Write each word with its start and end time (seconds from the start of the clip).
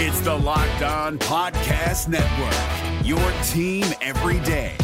It's 0.00 0.20
the 0.20 0.32
Locked 0.32 0.82
On 0.82 1.18
Podcast 1.18 2.06
Network, 2.06 3.04
your 3.04 3.18
team 3.48 3.84
every 4.00 4.38
day. 4.46 4.76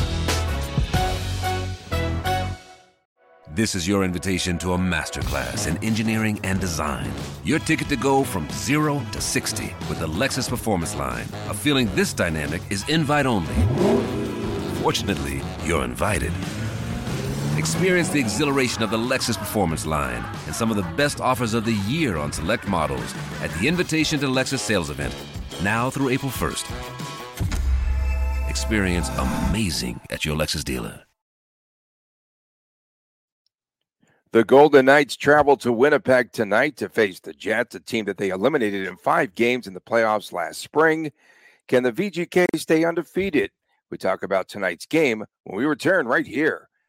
This 3.54 3.76
is 3.76 3.86
your 3.86 4.02
invitation 4.02 4.58
to 4.58 4.72
a 4.72 4.76
masterclass 4.76 5.68
in 5.68 5.76
engineering 5.84 6.40
and 6.42 6.58
design. 6.58 7.08
Your 7.44 7.60
ticket 7.60 7.88
to 7.90 7.96
go 7.96 8.24
from 8.24 8.50
zero 8.50 9.00
to 9.12 9.20
60 9.20 9.72
with 9.88 10.00
the 10.00 10.08
Lexus 10.08 10.48
Performance 10.48 10.96
Line. 10.96 11.28
A 11.48 11.54
feeling 11.54 11.88
this 11.94 12.12
dynamic 12.12 12.62
is 12.68 12.82
invite 12.88 13.26
only. 13.26 13.54
Fortunately, 14.82 15.40
you're 15.64 15.84
invited. 15.84 16.32
Experience 17.64 18.10
the 18.10 18.20
exhilaration 18.20 18.82
of 18.82 18.90
the 18.90 18.98
Lexus 18.98 19.38
Performance 19.38 19.86
line 19.86 20.22
and 20.44 20.54
some 20.54 20.70
of 20.70 20.76
the 20.76 20.82
best 20.96 21.18
offers 21.18 21.54
of 21.54 21.64
the 21.64 21.72
year 21.88 22.18
on 22.18 22.30
select 22.30 22.68
models 22.68 23.14
at 23.40 23.50
the 23.52 23.66
Invitation 23.66 24.20
to 24.20 24.26
Lexus 24.26 24.58
sales 24.58 24.90
event, 24.90 25.14
now 25.62 25.88
through 25.88 26.10
April 26.10 26.30
1st. 26.30 26.66
Experience 28.50 29.08
amazing 29.48 29.98
at 30.10 30.26
your 30.26 30.36
Lexus 30.36 30.62
dealer. 30.62 31.04
The 34.32 34.44
Golden 34.44 34.84
Knights 34.84 35.16
travel 35.16 35.56
to 35.56 35.72
Winnipeg 35.72 36.32
tonight 36.32 36.76
to 36.76 36.90
face 36.90 37.18
the 37.18 37.32
Jets, 37.32 37.74
a 37.74 37.80
team 37.80 38.04
that 38.04 38.18
they 38.18 38.28
eliminated 38.28 38.86
in 38.86 38.98
five 38.98 39.34
games 39.34 39.66
in 39.66 39.72
the 39.72 39.80
playoffs 39.80 40.34
last 40.34 40.60
spring. 40.60 41.12
Can 41.68 41.82
the 41.82 41.92
VGK 41.92 42.44
stay 42.56 42.84
undefeated? 42.84 43.52
We 43.90 43.96
talk 43.96 44.22
about 44.22 44.48
tonight's 44.48 44.84
game 44.84 45.24
when 45.44 45.56
we 45.56 45.64
return 45.64 46.06
right 46.06 46.26
here 46.26 46.68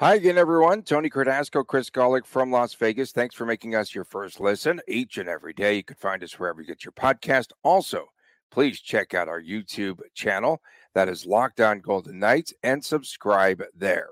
Hi 0.00 0.14
again, 0.14 0.38
everyone. 0.38 0.82
Tony 0.82 1.10
Cardasco, 1.10 1.66
Chris 1.66 1.90
Gawlik 1.90 2.24
from 2.24 2.52
Las 2.52 2.72
Vegas. 2.72 3.10
Thanks 3.10 3.34
for 3.34 3.44
making 3.44 3.74
us 3.74 3.96
your 3.96 4.04
first 4.04 4.38
listen 4.38 4.80
each 4.86 5.18
and 5.18 5.28
every 5.28 5.52
day. 5.52 5.74
You 5.74 5.82
can 5.82 5.96
find 5.96 6.22
us 6.22 6.38
wherever 6.38 6.60
you 6.60 6.68
get 6.68 6.84
your 6.84 6.92
podcast. 6.92 7.48
Also, 7.64 8.06
please 8.48 8.80
check 8.80 9.12
out 9.12 9.26
our 9.26 9.42
YouTube 9.42 9.98
channel 10.14 10.62
that 10.94 11.08
is 11.08 11.26
Locked 11.26 11.60
On 11.60 11.80
Golden 11.80 12.20
Knights 12.20 12.54
and 12.62 12.84
subscribe 12.84 13.60
there. 13.74 14.10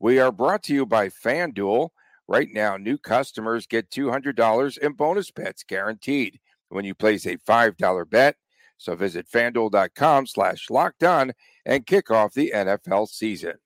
We 0.00 0.18
are 0.18 0.32
brought 0.32 0.64
to 0.64 0.74
you 0.74 0.84
by 0.84 1.10
FanDuel. 1.10 1.90
Right 2.26 2.48
now, 2.52 2.76
new 2.76 2.98
customers 2.98 3.68
get 3.68 3.90
$200 3.90 4.78
in 4.78 4.92
bonus 4.94 5.30
bets 5.30 5.62
guaranteed 5.62 6.40
when 6.70 6.84
you 6.84 6.96
place 6.96 7.24
a 7.24 7.36
$5 7.36 8.10
bet. 8.10 8.34
So 8.78 8.96
visit 8.96 9.30
fanduel.com 9.30 10.26
slash 10.26 10.68
locked 10.70 11.04
on 11.04 11.34
and 11.64 11.86
kick 11.86 12.10
off 12.10 12.34
the 12.34 12.50
NFL 12.52 13.06
season. 13.06 13.58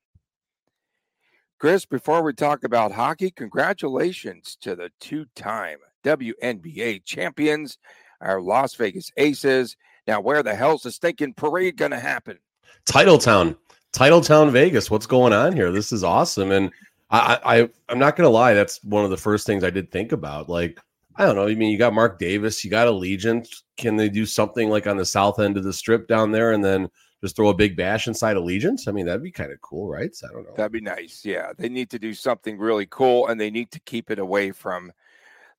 Chris, 1.63 1.87
before 1.87 2.25
we 2.25 2.33
talk 2.33 2.65
about 2.65 2.91
hockey, 2.91 3.31
congratulations 3.31 4.59
to 4.61 4.75
the 4.75 4.91
two 4.99 5.27
time 5.37 5.79
WNBA 6.03 7.05
champions, 7.05 7.79
our 8.21 8.41
Las 8.41 8.75
Vegas 8.75 9.13
Aces. 9.17 9.77
Now, 10.09 10.21
where 10.21 10.43
the 10.43 10.57
hell's 10.57 10.83
the 10.83 10.91
stinking 10.91 11.35
parade 11.35 11.77
going 11.77 11.93
to 11.93 12.01
happen? 12.01 12.37
Titletown, 12.85 13.57
Titletown, 13.93 14.51
Vegas. 14.51 14.91
What's 14.91 15.07
going 15.07 15.33
on 15.33 15.53
here? 15.53 15.71
This 15.71 15.93
is 15.93 16.03
awesome. 16.03 16.51
And 16.51 16.73
I, 17.13 17.39
I, 17.45 17.69
I'm 17.89 18.01
not 18.01 18.17
going 18.17 18.27
to 18.27 18.35
lie. 18.35 18.55
That's 18.55 18.83
one 18.83 19.05
of 19.05 19.11
the 19.11 19.17
first 19.17 19.47
things 19.47 19.63
I 19.63 19.71
did 19.71 19.93
think 19.93 20.11
about. 20.11 20.49
Like, 20.49 20.81
I 21.15 21.25
don't 21.25 21.37
know. 21.37 21.47
I 21.47 21.55
mean, 21.55 21.71
you 21.71 21.79
got 21.79 21.95
Mark 21.95 22.19
Davis, 22.19 22.65
you 22.65 22.73
got 22.73 22.89
Allegiant. 22.89 23.47
Can 23.77 23.95
they 23.95 24.09
do 24.09 24.27
something 24.27 24.69
like 24.69 24.89
on 24.89 24.97
the 24.97 25.05
south 25.07 25.39
end 25.39 25.57
of 25.57 25.63
the 25.63 25.73
strip 25.73 26.09
down 26.09 26.33
there 26.33 26.51
and 26.51 26.65
then 26.65 26.89
just 27.23 27.37
throw 27.37 27.49
a 27.49 27.55
big 27.55 27.77
bash 27.77 28.09
inside 28.09 28.37
Allegiance? 28.37 28.89
I 28.89 28.93
mean, 28.93 29.07
that'd 29.07 29.23
be 29.23 29.31
kind 29.31 29.53
of 29.53 29.61
cool, 29.61 29.89
right? 29.89 30.15
So 30.15 30.27
I 30.29 30.33
don't 30.33 30.45
know. 30.45 30.55
That'd 30.57 30.73
be 30.73 30.81
nice. 30.81 31.25
Yeah. 31.25 31.53
They 31.57 31.69
need 31.69 31.89
to 31.91 31.99
do 31.99 32.13
something 32.13 32.59
really 32.59 32.87
cool 32.87 33.29
and 33.29 33.41
they 33.41 33.51
need 33.51 33.71
to 33.71 33.81
keep 33.81 34.11
it 34.11 34.19
away 34.19 34.51
from 34.51 34.93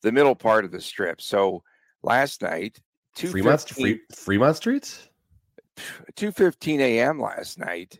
the 0.02 0.12
middle 0.12 0.35
part 0.35 0.66
of 0.66 0.72
the 0.72 0.81
strip. 0.81 1.22
So 1.22 1.63
last 2.03 2.41
night, 2.41 2.79
Fremont, 3.16 3.69
Free, 3.69 4.00
Fremont 4.13 4.57
Streets? 4.57 5.09
2.15 6.16 6.79
a.m. 6.79 7.19
last 7.19 7.57
night, 7.57 8.00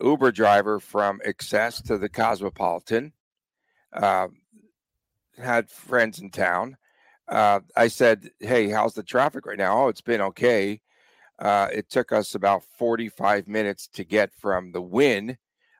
Uber 0.00 0.32
driver 0.32 0.78
from 0.78 1.20
Excess 1.24 1.82
to 1.82 1.98
the 1.98 2.08
Cosmopolitan 2.08 3.12
uh, 3.92 4.28
had 5.36 5.70
friends 5.70 6.20
in 6.20 6.30
town. 6.30 6.76
Uh, 7.28 7.60
I 7.76 7.88
said, 7.88 8.30
Hey, 8.40 8.68
how's 8.68 8.94
the 8.94 9.02
traffic 9.02 9.46
right 9.46 9.58
now? 9.58 9.84
Oh, 9.84 9.88
it's 9.88 10.00
been 10.00 10.20
okay. 10.20 10.80
Uh, 11.38 11.68
it 11.72 11.88
took 11.88 12.12
us 12.12 12.34
about 12.34 12.62
45 12.78 13.48
minutes 13.48 13.88
to 13.94 14.04
get 14.04 14.32
from 14.32 14.72
the 14.72 14.82
Wynn 14.82 15.36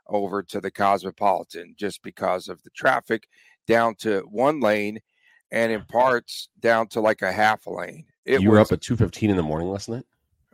over 0.08 0.42
to 0.42 0.60
the 0.60 0.70
Cosmopolitan 0.70 1.74
just 1.78 2.02
because 2.02 2.48
of 2.48 2.62
the 2.62 2.70
traffic 2.70 3.28
down 3.66 3.94
to 3.96 4.20
one 4.30 4.60
lane 4.60 5.00
and 5.50 5.70
in 5.70 5.84
parts 5.84 6.48
down 6.60 6.88
to 6.88 7.00
like 7.00 7.22
a 7.22 7.30
half 7.30 7.66
a 7.66 7.70
lane. 7.70 8.04
It 8.24 8.40
you 8.40 8.50
were 8.50 8.60
up 8.60 8.72
at 8.72 8.80
2.15 8.80 9.28
in 9.28 9.36
the 9.36 9.42
morning 9.42 9.68
last 9.68 9.88
night? 9.88 10.04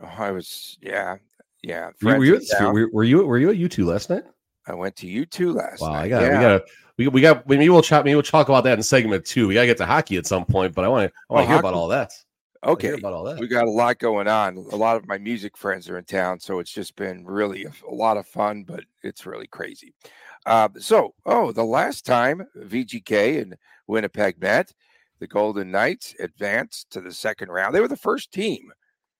Oh, 0.02 0.12
I 0.18 0.30
was, 0.30 0.78
yeah. 0.82 1.16
Yeah. 1.62 1.90
Were, 2.02 2.18
were, 2.18 2.24
you 2.24 2.36
at, 2.36 2.72
were, 2.72 2.90
were, 2.92 3.04
you, 3.04 3.26
were 3.26 3.38
you 3.38 3.50
at 3.50 3.56
U2 3.56 3.84
last 3.84 4.10
night? 4.10 4.24
I 4.68 4.74
went 4.74 4.96
to 4.96 5.06
U2 5.06 5.54
last 5.54 5.80
wow, 5.80 5.92
night. 5.92 6.04
I 6.04 6.08
got 6.08 6.22
yeah. 6.22 6.28
we 6.28 6.42
got 6.42 6.62
we, 6.98 7.08
we 7.08 7.20
got 7.20 7.48
maybe 7.48 7.68
we'll 7.70 7.82
chat 7.82 8.04
maybe 8.04 8.14
we'll 8.14 8.22
talk 8.22 8.48
about 8.48 8.64
that 8.64 8.76
in 8.76 8.82
segment 8.82 9.24
two. 9.24 9.48
We 9.48 9.54
gotta 9.54 9.66
get 9.66 9.78
to 9.78 9.86
hockey 9.86 10.18
at 10.18 10.26
some 10.26 10.44
point, 10.44 10.74
but 10.74 10.84
I 10.84 10.88
want 10.88 11.10
to 11.10 11.18
I 11.30 11.32
want 11.32 11.44
to 11.44 11.46
hear 11.46 11.56
hockey. 11.56 11.68
about 11.68 11.74
all 11.74 11.88
that. 11.88 12.12
Okay. 12.64 12.90
About 12.90 13.12
all 13.12 13.24
that. 13.24 13.38
We 13.38 13.46
got 13.46 13.66
a 13.66 13.70
lot 13.70 13.98
going 13.98 14.28
on. 14.28 14.56
A 14.56 14.76
lot 14.76 14.96
of 14.96 15.06
my 15.06 15.18
music 15.18 15.56
friends 15.56 15.88
are 15.88 15.98
in 15.98 16.04
town, 16.04 16.40
so 16.40 16.58
it's 16.58 16.72
just 16.72 16.96
been 16.96 17.24
really 17.24 17.64
a, 17.64 17.72
a 17.88 17.94
lot 17.94 18.16
of 18.16 18.26
fun, 18.26 18.64
but 18.64 18.84
it's 19.02 19.26
really 19.26 19.46
crazy. 19.46 19.94
Uh, 20.46 20.68
so, 20.78 21.14
oh, 21.26 21.52
the 21.52 21.64
last 21.64 22.04
time 22.04 22.46
VGK 22.56 23.42
and 23.42 23.56
Winnipeg 23.86 24.40
met, 24.40 24.72
the 25.20 25.26
Golden 25.26 25.70
Knights 25.70 26.14
advanced 26.20 26.90
to 26.90 27.00
the 27.00 27.12
second 27.12 27.50
round. 27.50 27.74
They 27.74 27.80
were 27.80 27.88
the 27.88 27.96
first 27.96 28.32
team, 28.32 28.72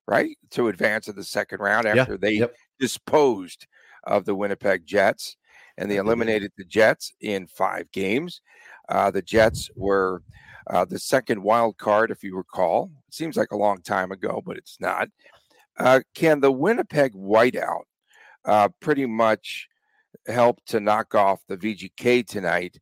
right, 0.06 0.36
to 0.50 0.68
advance 0.68 1.06
to 1.06 1.12
the 1.12 1.24
second 1.24 1.60
round 1.60 1.86
after 1.86 2.12
yeah, 2.12 2.18
they 2.20 2.32
yep. 2.32 2.54
disposed 2.80 3.66
of 4.04 4.24
the 4.24 4.34
Winnipeg 4.34 4.86
Jets, 4.86 5.36
and 5.76 5.90
they 5.90 5.96
eliminated 5.96 6.52
the 6.56 6.64
Jets 6.64 7.12
in 7.20 7.46
five 7.46 7.90
games. 7.92 8.40
Uh, 8.88 9.10
the 9.10 9.22
Jets 9.22 9.70
were 9.76 10.22
uh, 10.68 10.84
the 10.84 10.98
second 10.98 11.42
wild 11.42 11.78
card, 11.78 12.10
if 12.10 12.22
you 12.22 12.36
recall. 12.36 12.90
It 13.08 13.14
seems 13.14 13.36
like 13.36 13.52
a 13.52 13.56
long 13.56 13.80
time 13.80 14.12
ago, 14.12 14.42
but 14.44 14.56
it's 14.56 14.78
not. 14.80 15.08
Uh, 15.78 16.00
can 16.14 16.40
the 16.40 16.52
Winnipeg 16.52 17.12
whiteout 17.12 17.84
uh, 18.44 18.68
pretty 18.80 19.06
much 19.06 19.68
help 20.26 20.64
to 20.66 20.80
knock 20.80 21.14
off 21.14 21.40
the 21.48 21.56
VGK 21.56 22.26
tonight? 22.26 22.78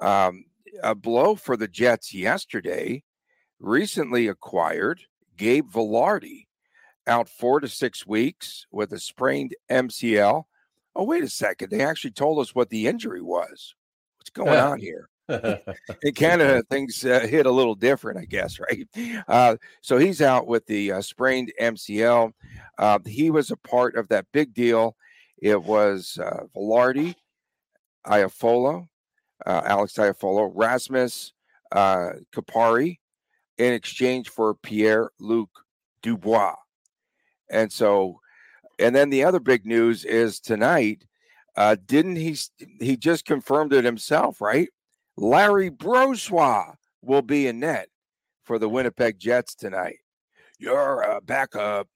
Um, 0.00 0.46
a 0.82 0.94
blow 0.94 1.34
for 1.34 1.56
the 1.56 1.68
Jets 1.68 2.14
yesterday, 2.14 3.02
recently 3.60 4.28
acquired 4.28 5.02
Gabe 5.36 5.70
Vilardi 5.70 6.46
out 7.06 7.28
four 7.28 7.60
to 7.60 7.68
six 7.68 8.06
weeks 8.06 8.66
with 8.70 8.92
a 8.92 8.98
sprained 8.98 9.54
MCL. 9.70 10.44
Oh, 10.94 11.04
wait 11.04 11.24
a 11.24 11.28
second. 11.28 11.70
They 11.70 11.82
actually 11.82 12.10
told 12.10 12.38
us 12.40 12.54
what 12.54 12.70
the 12.70 12.86
injury 12.86 13.22
was. 13.22 13.74
What's 14.18 14.30
going 14.30 14.58
on 14.58 14.80
here? 14.80 15.08
in 16.02 16.14
Canada, 16.14 16.62
things 16.70 17.04
uh, 17.04 17.20
hit 17.20 17.46
a 17.46 17.50
little 17.50 17.74
different, 17.74 18.18
I 18.18 18.24
guess, 18.24 18.58
right? 18.70 18.88
Uh, 19.28 19.56
so 19.82 19.98
he's 19.98 20.22
out 20.22 20.46
with 20.46 20.66
the 20.66 20.92
uh, 20.92 21.02
sprained 21.02 21.52
MCL. 21.60 22.32
Uh, 22.78 22.98
he 23.06 23.30
was 23.30 23.50
a 23.50 23.56
part 23.56 23.96
of 23.96 24.08
that 24.08 24.26
big 24.32 24.54
deal. 24.54 24.96
It 25.40 25.62
was 25.62 26.18
uh, 26.22 26.44
Vilardi, 26.54 27.14
Iafallo, 28.06 28.88
uh, 29.46 29.62
Alex 29.64 29.94
Iafallo, 29.94 30.50
Rasmus 30.54 31.32
uh, 31.72 32.10
Kupari 32.34 32.98
in 33.58 33.72
exchange 33.72 34.30
for 34.30 34.54
Pierre 34.54 35.10
Luc 35.18 35.50
Dubois. 36.02 36.54
And 37.50 37.72
so, 37.72 38.20
and 38.78 38.94
then 38.94 39.10
the 39.10 39.24
other 39.24 39.40
big 39.40 39.66
news 39.66 40.04
is 40.04 40.40
tonight. 40.40 41.04
Uh, 41.56 41.76
didn't 41.86 42.14
he? 42.14 42.36
He 42.78 42.96
just 42.96 43.24
confirmed 43.24 43.72
it 43.72 43.84
himself, 43.84 44.40
right? 44.40 44.68
Larry 45.18 45.70
Brossoit 45.70 46.74
will 47.02 47.22
be 47.22 47.48
in 47.48 47.60
net 47.60 47.88
for 48.44 48.58
the 48.58 48.68
Winnipeg 48.68 49.18
Jets 49.18 49.54
tonight. 49.54 49.98
You're 50.58 51.02
a 51.02 51.20
backup. 51.20 51.88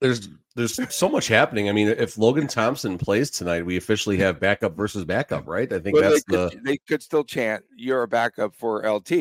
There's 0.00 0.28
there's 0.54 0.94
so 0.94 1.08
much 1.08 1.28
happening. 1.28 1.68
I 1.68 1.72
mean, 1.72 1.88
if 1.88 2.18
Logan 2.18 2.46
Thompson 2.46 2.98
plays 2.98 3.30
tonight, 3.30 3.64
we 3.64 3.76
officially 3.76 4.16
have 4.18 4.38
backup 4.38 4.76
versus 4.76 5.04
backup, 5.04 5.46
right? 5.48 5.72
I 5.72 5.78
think 5.78 5.96
well, 5.96 6.10
that's 6.10 6.24
they 6.24 6.36
the 6.36 6.50
could, 6.50 6.64
they 6.64 6.76
could 6.76 7.02
still 7.02 7.24
chant 7.24 7.64
you're 7.76 8.02
a 8.02 8.08
backup 8.08 8.54
for 8.54 8.88
LT. 8.88 9.12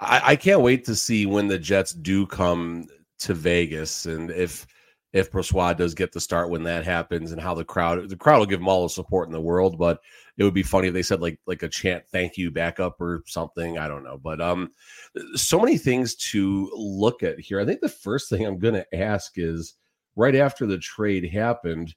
I, 0.00 0.20
I 0.24 0.36
can't 0.36 0.60
wait 0.60 0.84
to 0.86 0.94
see 0.94 1.26
when 1.26 1.48
the 1.48 1.58
Jets 1.58 1.92
do 1.92 2.26
come 2.26 2.86
to 3.20 3.34
Vegas, 3.34 4.06
and 4.06 4.30
if 4.30 4.66
if 5.14 5.30
Brossoit 5.30 5.76
does 5.76 5.94
get 5.94 6.12
the 6.12 6.20
start 6.20 6.50
when 6.50 6.64
that 6.64 6.84
happens, 6.84 7.30
and 7.30 7.40
how 7.40 7.54
the 7.54 7.64
crowd 7.64 8.08
the 8.08 8.16
crowd 8.16 8.40
will 8.40 8.46
give 8.46 8.60
him 8.60 8.68
all 8.68 8.82
the 8.82 8.88
support 8.90 9.28
in 9.28 9.32
the 9.32 9.40
world, 9.40 9.78
but 9.78 10.00
it 10.36 10.42
would 10.42 10.52
be 10.52 10.64
funny 10.64 10.88
if 10.88 10.94
they 10.94 11.02
said 11.02 11.22
like 11.22 11.38
like 11.46 11.62
a 11.62 11.68
chant 11.68 12.04
thank 12.08 12.36
you 12.36 12.50
backup 12.50 13.00
or 13.00 13.22
something. 13.26 13.78
I 13.78 13.86
don't 13.86 14.02
know, 14.02 14.18
but 14.18 14.40
um, 14.40 14.72
so 15.36 15.60
many 15.60 15.78
things 15.78 16.16
to 16.16 16.68
look 16.74 17.22
at 17.22 17.38
here. 17.38 17.60
I 17.60 17.64
think 17.64 17.80
the 17.80 17.88
first 17.88 18.28
thing 18.28 18.44
I'm 18.44 18.58
going 18.58 18.74
to 18.74 18.94
ask 18.94 19.34
is 19.36 19.74
right 20.16 20.34
after 20.34 20.66
the 20.66 20.78
trade 20.78 21.30
happened, 21.30 21.94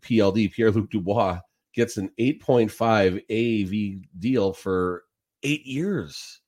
PLD 0.00 0.50
Pierre 0.50 0.70
Luc 0.70 0.90
Dubois 0.90 1.38
gets 1.74 1.98
an 1.98 2.10
8.5 2.18 3.22
AAV 3.30 4.02
deal 4.18 4.54
for 4.54 5.04
eight 5.42 5.66
years. 5.66 6.40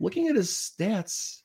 Looking 0.00 0.28
at 0.28 0.36
his 0.36 0.50
stats, 0.50 1.42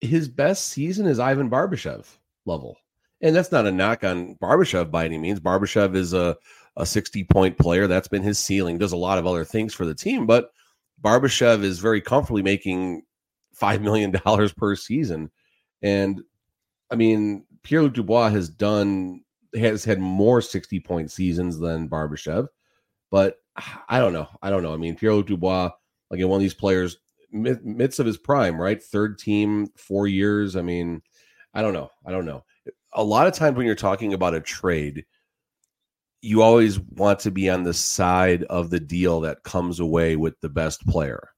his 0.00 0.28
best 0.28 0.66
season 0.66 1.06
is 1.06 1.18
Ivan 1.18 1.50
Barbashev 1.50 2.06
level. 2.46 2.76
And 3.20 3.34
that's 3.34 3.52
not 3.52 3.66
a 3.66 3.72
knock 3.72 4.04
on 4.04 4.36
Barbashev 4.36 4.90
by 4.90 5.04
any 5.04 5.18
means. 5.18 5.40
Barbashev 5.40 5.96
is 5.96 6.12
a, 6.12 6.36
a 6.76 6.86
60 6.86 7.24
point 7.24 7.58
player. 7.58 7.86
That's 7.86 8.08
been 8.08 8.22
his 8.22 8.38
ceiling, 8.38 8.78
does 8.78 8.92
a 8.92 8.96
lot 8.96 9.18
of 9.18 9.26
other 9.26 9.44
things 9.44 9.74
for 9.74 9.84
the 9.84 9.94
team. 9.94 10.26
But 10.26 10.50
Barbashev 11.02 11.62
is 11.62 11.80
very 11.80 12.00
comfortably 12.00 12.42
making 12.42 13.02
$5 13.60 13.80
million 13.80 14.12
per 14.56 14.76
season. 14.76 15.30
And 15.82 16.22
I 16.90 16.94
mean, 16.94 17.44
Pierre 17.62 17.82
Luc 17.82 17.94
Dubois 17.94 18.30
has 18.30 18.48
done, 18.48 19.22
has 19.54 19.84
had 19.84 19.98
more 19.98 20.40
60 20.40 20.80
point 20.80 21.10
seasons 21.10 21.58
than 21.58 21.88
Barbashev. 21.88 22.46
But 23.10 23.38
I 23.88 23.98
don't 23.98 24.12
know. 24.12 24.28
I 24.42 24.50
don't 24.50 24.62
know. 24.62 24.72
I 24.72 24.76
mean, 24.76 24.94
Pierre 24.94 25.14
Luc 25.14 25.26
Dubois, 25.26 25.70
again, 26.10 26.28
one 26.28 26.36
of 26.38 26.42
these 26.42 26.54
players, 26.54 26.98
midst 27.30 27.98
of 27.98 28.06
his 28.06 28.16
prime, 28.16 28.60
right? 28.60 28.82
Third 28.82 29.18
team, 29.18 29.68
four 29.76 30.06
years. 30.06 30.56
I 30.56 30.62
mean, 30.62 31.02
I 31.54 31.62
don't 31.62 31.74
know. 31.74 31.90
I 32.06 32.12
don't 32.12 32.24
know. 32.24 32.44
A 32.92 33.04
lot 33.04 33.26
of 33.26 33.34
times 33.34 33.56
when 33.56 33.66
you're 33.66 33.74
talking 33.74 34.14
about 34.14 34.34
a 34.34 34.40
trade, 34.40 35.04
you 36.20 36.42
always 36.42 36.80
want 36.80 37.20
to 37.20 37.30
be 37.30 37.48
on 37.48 37.62
the 37.62 37.74
side 37.74 38.44
of 38.44 38.70
the 38.70 38.80
deal 38.80 39.20
that 39.20 39.42
comes 39.44 39.78
away 39.80 40.16
with 40.16 40.40
the 40.40 40.48
best 40.48 40.86
player. 40.86 41.30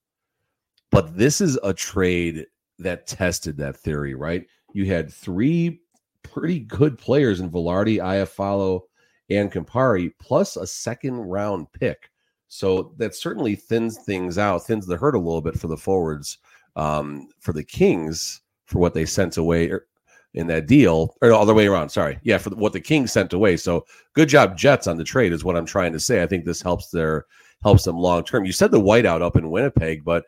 But 0.90 1.16
this 1.16 1.40
is 1.40 1.58
a 1.62 1.74
trade 1.74 2.46
that 2.78 3.06
tested 3.06 3.56
that 3.58 3.76
theory, 3.76 4.14
right? 4.14 4.46
You 4.72 4.86
had 4.86 5.12
three 5.12 5.82
pretty 6.22 6.60
good 6.60 6.98
players 6.98 7.40
in 7.40 7.50
Vilardi, 7.50 7.98
Iafallo, 7.98 8.80
and 9.28 9.52
Kupari, 9.52 10.12
plus 10.20 10.56
a 10.56 10.66
second 10.66 11.16
round 11.16 11.70
pick. 11.72 12.10
So 12.48 12.94
that 12.96 13.14
certainly 13.14 13.54
thins 13.54 13.98
things 13.98 14.38
out, 14.38 14.66
thins 14.66 14.86
the 14.86 14.96
hurt 14.96 15.14
a 15.14 15.18
little 15.18 15.40
bit 15.40 15.58
for 15.58 15.68
the 15.68 15.76
forwards, 15.76 16.38
um, 16.74 17.28
for 17.38 17.52
the 17.52 17.62
Kings 17.62 18.40
for 18.66 18.78
what 18.78 18.94
they 18.94 19.04
sent 19.04 19.36
away 19.36 19.70
er, 19.70 19.86
in 20.34 20.46
that 20.46 20.66
deal, 20.66 21.16
or 21.22 21.32
all 21.32 21.46
the 21.46 21.54
way 21.54 21.66
around. 21.66 21.88
Sorry, 21.88 22.18
yeah, 22.22 22.38
for 22.38 22.50
what 22.50 22.72
the 22.72 22.80
Kings 22.80 23.12
sent 23.12 23.32
away. 23.32 23.56
So 23.56 23.84
good 24.14 24.28
job, 24.28 24.56
Jets, 24.56 24.86
on 24.86 24.96
the 24.96 25.04
trade 25.04 25.32
is 25.32 25.44
what 25.44 25.56
I'm 25.56 25.66
trying 25.66 25.92
to 25.92 26.00
say. 26.00 26.22
I 26.22 26.26
think 26.26 26.44
this 26.44 26.62
helps 26.62 26.90
their 26.90 27.26
helps 27.62 27.84
them 27.84 27.96
long 27.96 28.24
term. 28.24 28.44
You 28.44 28.52
said 28.52 28.70
the 28.70 28.80
whiteout 28.80 29.22
up 29.22 29.36
in 29.36 29.50
Winnipeg, 29.50 30.04
but 30.04 30.24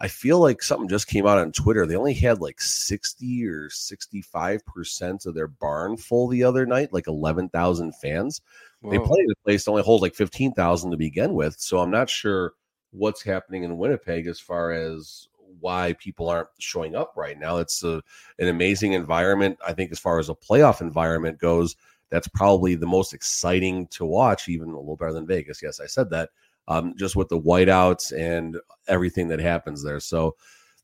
I 0.00 0.08
feel 0.08 0.40
like 0.40 0.62
something 0.62 0.88
just 0.88 1.06
came 1.06 1.26
out 1.26 1.38
on 1.38 1.52
Twitter. 1.52 1.86
They 1.86 1.96
only 1.96 2.14
had 2.14 2.40
like 2.40 2.60
60 2.60 3.46
or 3.46 3.68
65% 3.68 5.26
of 5.26 5.34
their 5.34 5.46
barn 5.46 5.96
full 5.96 6.28
the 6.28 6.42
other 6.42 6.66
night, 6.66 6.92
like 6.92 7.06
11,000 7.06 7.94
fans. 7.96 8.40
Whoa. 8.80 8.90
They 8.90 8.98
play 8.98 9.24
the 9.26 9.34
place 9.44 9.68
only 9.68 9.82
holds 9.82 10.02
like 10.02 10.14
15,000 10.14 10.90
to 10.90 10.96
begin 10.96 11.32
with. 11.34 11.58
So 11.58 11.78
I'm 11.78 11.92
not 11.92 12.10
sure 12.10 12.52
what's 12.90 13.22
happening 13.22 13.62
in 13.62 13.78
Winnipeg 13.78 14.26
as 14.26 14.40
far 14.40 14.72
as 14.72 15.28
why 15.64 15.94
people 15.94 16.28
aren't 16.28 16.48
showing 16.58 16.94
up 16.94 17.14
right 17.16 17.38
now. 17.38 17.56
It's 17.56 17.82
a, 17.82 18.02
an 18.38 18.48
amazing 18.48 18.92
environment. 18.92 19.58
I 19.66 19.72
think 19.72 19.90
as 19.90 19.98
far 19.98 20.18
as 20.18 20.28
a 20.28 20.34
playoff 20.34 20.82
environment 20.82 21.38
goes, 21.38 21.74
that's 22.10 22.28
probably 22.28 22.74
the 22.74 22.86
most 22.86 23.14
exciting 23.14 23.86
to 23.88 24.04
watch, 24.04 24.48
even 24.48 24.68
a 24.68 24.78
little 24.78 24.96
better 24.96 25.14
than 25.14 25.26
Vegas. 25.26 25.62
Yes, 25.62 25.80
I 25.80 25.86
said 25.86 26.10
that. 26.10 26.28
Um, 26.68 26.94
just 26.96 27.16
with 27.16 27.28
the 27.28 27.40
whiteouts 27.40 28.12
and 28.16 28.58
everything 28.88 29.28
that 29.28 29.40
happens 29.40 29.82
there. 29.82 30.00
So 30.00 30.36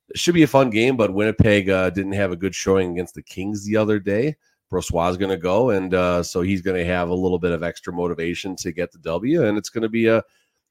it 0.08 0.18
should 0.18 0.34
be 0.34 0.42
a 0.42 0.48
fun 0.48 0.70
game, 0.70 0.96
but 0.96 1.14
Winnipeg 1.14 1.70
uh, 1.70 1.90
didn't 1.90 2.12
have 2.12 2.32
a 2.32 2.36
good 2.36 2.54
showing 2.54 2.92
against 2.92 3.14
the 3.14 3.22
Kings 3.22 3.64
the 3.64 3.76
other 3.76 3.98
day. 3.98 4.36
Brossoit 4.70 5.10
is 5.10 5.16
going 5.16 5.30
to 5.30 5.36
go, 5.36 5.70
and 5.70 5.94
uh, 5.94 6.22
so 6.22 6.42
he's 6.42 6.62
going 6.62 6.76
to 6.76 6.84
have 6.84 7.08
a 7.08 7.14
little 7.14 7.38
bit 7.38 7.52
of 7.52 7.62
extra 7.62 7.92
motivation 7.92 8.54
to 8.56 8.72
get 8.72 8.92
the 8.92 8.98
W, 8.98 9.44
and 9.46 9.58
it's 9.58 9.68
going 9.68 9.82
to 9.82 9.88
be 9.88 10.06
a 10.06 10.22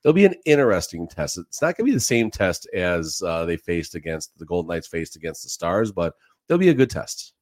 it'll 0.03 0.13
be 0.13 0.25
an 0.25 0.35
interesting 0.45 1.07
test. 1.07 1.37
It's 1.37 1.61
not 1.61 1.77
going 1.77 1.85
to 1.85 1.91
be 1.91 1.95
the 1.95 1.99
same 1.99 2.31
test 2.31 2.67
as 2.73 3.21
uh, 3.25 3.45
they 3.45 3.57
faced 3.57 3.95
against 3.95 4.37
the 4.37 4.45
Golden 4.45 4.69
Knights 4.69 4.87
faced 4.87 5.15
against 5.15 5.43
the 5.43 5.49
Stars, 5.49 5.91
but 5.91 6.15
it'll 6.47 6.59
be 6.59 6.69
a 6.69 6.73
good 6.73 6.89
test. 6.89 7.33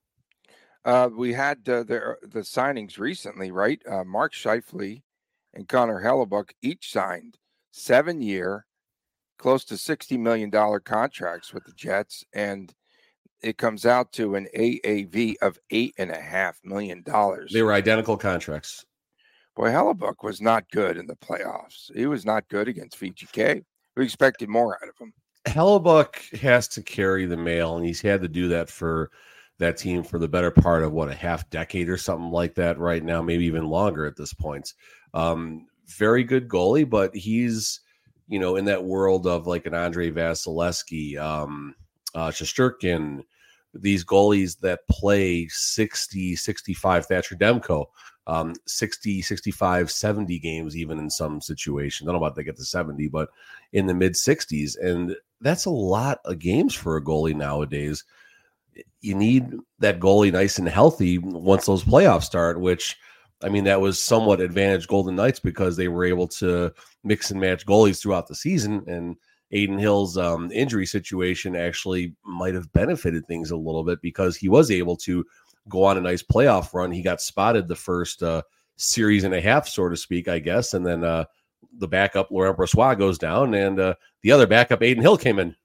Uh, 0.86 1.10
we 1.14 1.34
had 1.34 1.58
uh, 1.68 1.84
the 1.84 2.16
the 2.22 2.40
signings 2.40 2.98
recently, 2.98 3.52
right? 3.52 3.82
Uh, 3.86 4.04
Mark 4.06 4.34
Scheifele 4.34 5.02
and 5.54 5.68
Connor 5.68 6.02
Hellebuyck 6.02 6.52
each 6.62 6.92
signed 6.92 7.38
seven 7.72 8.22
year, 8.22 8.66
close 9.38 9.66
to 9.66 9.78
sixty 9.78 10.18
million 10.18 10.50
dollar 10.50 10.80
contracts 10.80 11.54
with 11.54 11.66
the 11.66 11.74
Jets, 11.74 12.24
and 12.32 12.74
it 13.42 13.58
comes 13.58 13.86
out 13.86 14.14
to 14.14 14.36
an 14.36 14.48
AAV 14.56 15.36
of 15.42 15.60
eight 15.72 15.94
and 15.98 16.10
a 16.10 16.22
half 16.22 16.60
million 16.64 17.04
dollars. 17.04 17.52
They 17.52 17.64
were 17.64 17.74
identical 17.74 18.16
contracts. 18.16 18.86
Boy, 19.58 19.70
Hellebuyck 19.72 20.24
was 20.24 20.40
not 20.40 20.70
good 20.70 20.98
in 20.98 21.08
the 21.08 21.16
playoffs. 21.16 21.92
He 21.96 22.06
was 22.06 22.28
not 22.28 22.48
good 22.48 22.68
against 22.68 23.00
VGK. 23.00 23.66
We 23.96 24.04
expected 24.04 24.50
more 24.50 24.76
out 24.76 24.88
of 24.88 24.96
him. 25.00 25.12
Hellebuyck 25.48 26.40
has 26.40 26.68
to 26.70 26.84
carry 26.84 27.26
the 27.26 27.38
mail, 27.38 27.76
and 27.76 27.84
he's 27.84 28.00
had 28.00 28.22
to 28.22 28.28
do 28.28 28.48
that 28.50 28.70
for 28.70 29.10
that 29.58 29.76
team 29.76 30.04
for 30.04 30.20
the 30.20 30.28
better 30.28 30.52
part 30.52 30.84
of 30.84 30.94
what 30.94 31.10
a 31.10 31.16
half 31.16 31.50
decade 31.50 31.90
or 31.90 31.98
something 31.98 32.30
like 32.30 32.54
that 32.54 32.78
right 32.78 33.04
now, 33.04 33.20
maybe 33.20 33.46
even 33.46 33.66
longer 33.66 34.06
at 34.06 34.16
this 34.16 34.32
point. 34.32 34.76
Um, 35.16 35.66
very 35.88 36.24
good 36.24 36.48
goalie, 36.48 36.88
but 36.88 37.16
he's 37.16 37.80
you 38.28 38.38
know 38.38 38.58
in 38.58 38.66
that 38.66 38.84
world 38.84 39.26
of 39.26 39.48
like 39.48 39.66
an 39.66 39.74
Andrei 39.74 40.12
Vasilevskiy, 40.12 41.18
um, 41.18 41.74
uh, 42.14 42.32
these 43.74 44.06
goalies 44.06 44.60
that 44.60 44.88
play 44.88 45.48
60, 45.48 46.36
65, 46.36 47.06
Thatcher 47.08 47.36
Demko, 47.36 47.86
um, 48.28 48.54
60, 48.68 49.22
65, 49.22 49.90
70 49.90 50.40
games, 50.40 50.78
even 50.78 51.00
in 51.00 51.10
some 51.10 51.42
situations. 51.42 52.08
I 52.08 52.12
don't 52.12 52.20
know 52.20 52.26
about 52.26 52.36
they 52.36 52.44
get 52.44 52.58
to 52.58 52.66
70, 52.66 53.08
but 53.08 53.30
in 53.74 53.88
the 53.88 53.94
mid 53.94 54.14
60s. 54.14 54.78
And 54.80 55.16
that's 55.42 55.66
a 55.66 55.72
lot 55.72 56.20
of 56.26 56.40
games 56.40 56.76
for 56.76 56.98
a 56.98 57.04
goalie 57.04 57.36
nowadays. 57.36 58.04
You 59.02 59.16
need 59.16 59.54
that 59.80 60.00
goalie 60.00 60.32
nice 60.32 60.60
and 60.60 60.68
healthy 60.68 61.18
once 61.18 61.66
those 61.66 61.84
playoffs 61.84 62.24
start, 62.24 62.60
which 62.60 62.98
I 63.44 63.50
mean, 63.50 63.64
that 63.66 63.82
was 63.82 64.02
somewhat 64.02 64.42
advantage 64.42 64.88
Golden 64.88 65.16
Knights 65.16 65.40
because 65.40 65.78
they 65.78 65.88
were 65.88 66.06
able 66.06 66.28
to 66.30 66.74
mix 67.04 67.32
and 67.32 67.40
match 67.40 67.66
goalies 67.66 68.02
throughout 68.02 68.28
the 68.28 68.36
season. 68.36 68.84
And 68.88 69.16
Adin 69.54 69.78
Hill's 69.78 70.18
um, 70.18 70.52
injury 70.52 70.86
situation 70.86 71.56
actually 71.56 72.16
might 72.26 72.56
have 72.56 72.74
benefited 72.74 73.26
things 73.26 73.52
a 73.52 73.58
little 73.58 73.84
bit 73.84 74.02
because 74.02 74.36
he 74.36 74.50
was 74.50 74.72
able 74.72 74.98
to 74.98 75.24
go 75.70 75.84
on 75.84 75.98
a 75.98 76.02
nice 76.02 76.24
playoff 76.24 76.74
run. 76.74 76.92
He 76.92 77.02
got 77.02 77.22
spotted 77.22 77.68
the 77.68 77.76
first 77.76 78.24
uh, 78.24 78.42
series 78.78 79.24
and 79.24 79.34
a 79.34 79.42
half, 79.42 79.68
so 79.68 79.90
to 79.90 79.98
speak, 79.98 80.28
I 80.28 80.40
guess, 80.40 80.74
and 80.74 80.86
then 80.86 81.04
uh, 81.04 81.26
the 81.78 81.88
backup 81.88 82.32
Laurent 82.32 82.58
Brossoit 82.58 82.98
goes 82.98 83.18
down, 83.18 83.54
and 83.54 83.80
uh, 83.80 83.96
the 84.22 84.32
other 84.32 84.48
backup 84.48 84.82
Adin 84.82 85.02
Hill 85.02 85.18
came 85.18 85.40
in. 85.40 85.56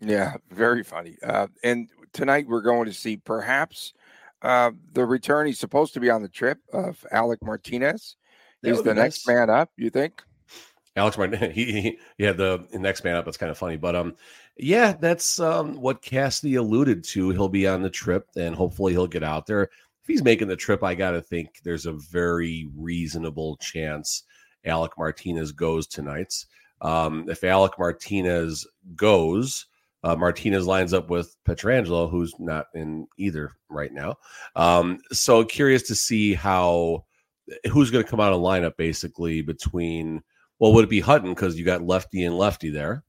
Yeah, 0.00 0.34
very 0.50 0.82
funny. 0.82 1.16
Uh, 1.22 1.46
and 1.62 1.88
tonight 2.12 2.46
we're 2.48 2.62
going 2.62 2.86
to 2.86 2.92
see 2.92 3.16
perhaps 3.16 3.94
uh, 4.42 4.72
the 4.92 5.04
return. 5.04 5.46
He's 5.46 5.58
supposed 5.58 5.94
to 5.94 6.00
be 6.00 6.10
on 6.10 6.22
the 6.22 6.28
trip 6.28 6.58
of 6.72 7.04
Alec 7.10 7.40
Martinez. 7.42 8.16
He's 8.62 8.82
the 8.82 8.94
next 8.94 9.26
man 9.28 9.50
up. 9.50 9.70
You 9.76 9.90
think? 9.90 10.22
Alex 10.96 11.18
Martin, 11.18 11.50
he, 11.52 11.80
he, 11.80 11.98
yeah, 12.18 12.32
the 12.32 12.66
next 12.72 13.04
man 13.04 13.16
up. 13.16 13.26
It's 13.28 13.36
kind 13.36 13.50
of 13.50 13.58
funny, 13.58 13.76
but 13.76 13.96
um, 13.96 14.14
yeah, 14.56 14.92
that's 14.92 15.40
um 15.40 15.80
what 15.80 16.02
Cassidy 16.02 16.56
alluded 16.56 17.04
to. 17.04 17.30
He'll 17.30 17.48
be 17.48 17.66
on 17.66 17.82
the 17.82 17.90
trip, 17.90 18.28
and 18.36 18.54
hopefully 18.54 18.92
he'll 18.92 19.06
get 19.06 19.24
out 19.24 19.46
there. 19.46 19.64
If 19.64 20.08
he's 20.08 20.22
making 20.22 20.48
the 20.48 20.56
trip, 20.56 20.82
I 20.82 20.94
got 20.94 21.12
to 21.12 21.22
think 21.22 21.60
there's 21.62 21.86
a 21.86 21.92
very 21.92 22.68
reasonable 22.76 23.56
chance 23.56 24.24
Alec 24.64 24.92
Martinez 24.98 25.52
goes 25.52 25.86
tonight. 25.86 26.44
Um, 26.80 27.24
if 27.28 27.42
Alec 27.42 27.72
Martinez 27.78 28.66
goes, 28.94 29.66
uh, 30.02 30.14
Martinez 30.14 30.66
lines 30.66 30.92
up 30.92 31.08
with 31.08 31.34
Pietrangelo, 31.48 32.10
who's 32.10 32.34
not 32.38 32.66
in 32.74 33.06
either 33.16 33.52
right 33.70 33.92
now. 33.92 34.16
Um, 34.54 35.00
so 35.10 35.44
curious 35.44 35.82
to 35.84 35.94
see 35.94 36.34
how 36.34 37.06
who's 37.72 37.90
going 37.90 38.04
to 38.04 38.10
come 38.10 38.20
out 38.20 38.32
of 38.32 38.40
lineup 38.40 38.76
basically 38.76 39.40
between 39.42 40.22
well, 40.58 40.72
would 40.72 40.84
it 40.84 40.90
be 40.90 41.00
Hutton 41.00 41.30
because 41.30 41.58
you 41.58 41.64
got 41.64 41.82
lefty 41.82 42.24
and 42.24 42.36
lefty 42.36 42.70
there, 42.70 43.04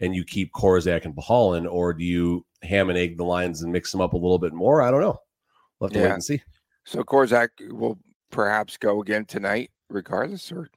and 0.00 0.14
you 0.14 0.24
keep 0.24 0.52
Korczak 0.52 1.04
and 1.04 1.14
Pahalin, 1.14 1.70
or 1.70 1.92
do 1.92 2.04
you 2.04 2.44
ham 2.62 2.90
and 2.90 2.98
egg 2.98 3.16
the 3.16 3.24
lines 3.24 3.62
and 3.62 3.72
mix 3.72 3.92
them 3.92 4.00
up 4.00 4.12
a 4.12 4.16
little 4.16 4.38
bit 4.38 4.52
more? 4.52 4.82
I 4.82 4.90
don't 4.90 5.00
know. 5.00 5.18
We'll 5.78 5.88
have 5.88 5.94
to 5.94 5.98
yeah. 5.98 6.04
wait 6.06 6.14
and 6.14 6.24
see. 6.24 6.42
So 6.84 7.02
Korczak 7.02 7.48
will 7.70 7.98
perhaps 8.30 8.76
go 8.76 9.00
again 9.00 9.24
tonight, 9.24 9.70
regardless, 9.88 10.50
or 10.50 10.68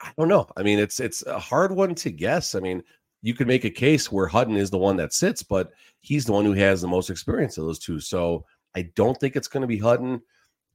I 0.00 0.12
don't 0.18 0.28
know. 0.28 0.48
I 0.56 0.62
mean, 0.62 0.78
it's 0.78 1.00
it's 1.00 1.24
a 1.26 1.38
hard 1.38 1.72
one 1.72 1.94
to 1.96 2.10
guess. 2.10 2.54
I 2.54 2.60
mean, 2.60 2.82
you 3.22 3.34
could 3.34 3.46
make 3.46 3.64
a 3.64 3.70
case 3.70 4.10
where 4.10 4.26
Hutton 4.26 4.56
is 4.56 4.70
the 4.70 4.78
one 4.78 4.96
that 4.96 5.12
sits, 5.12 5.42
but 5.42 5.72
he's 6.00 6.24
the 6.24 6.32
one 6.32 6.44
who 6.44 6.54
has 6.54 6.80
the 6.80 6.88
most 6.88 7.10
experience 7.10 7.58
of 7.58 7.64
those 7.64 7.78
two. 7.78 8.00
So 8.00 8.44
I 8.74 8.90
don't 8.96 9.18
think 9.18 9.36
it's 9.36 9.48
going 9.48 9.60
to 9.60 9.66
be 9.66 9.78
Hutton, 9.78 10.22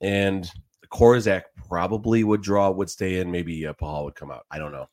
and 0.01 0.49
Korczak 0.89 1.43
probably 1.67 2.23
would 2.23 2.41
draw, 2.41 2.69
would 2.69 2.89
stay 2.89 3.19
in. 3.19 3.31
Maybe 3.31 3.65
uh, 3.65 3.73
Paul 3.73 4.05
would 4.05 4.15
come 4.15 4.31
out. 4.31 4.45
I 4.51 4.59
don't 4.59 4.71
know. 4.71 4.87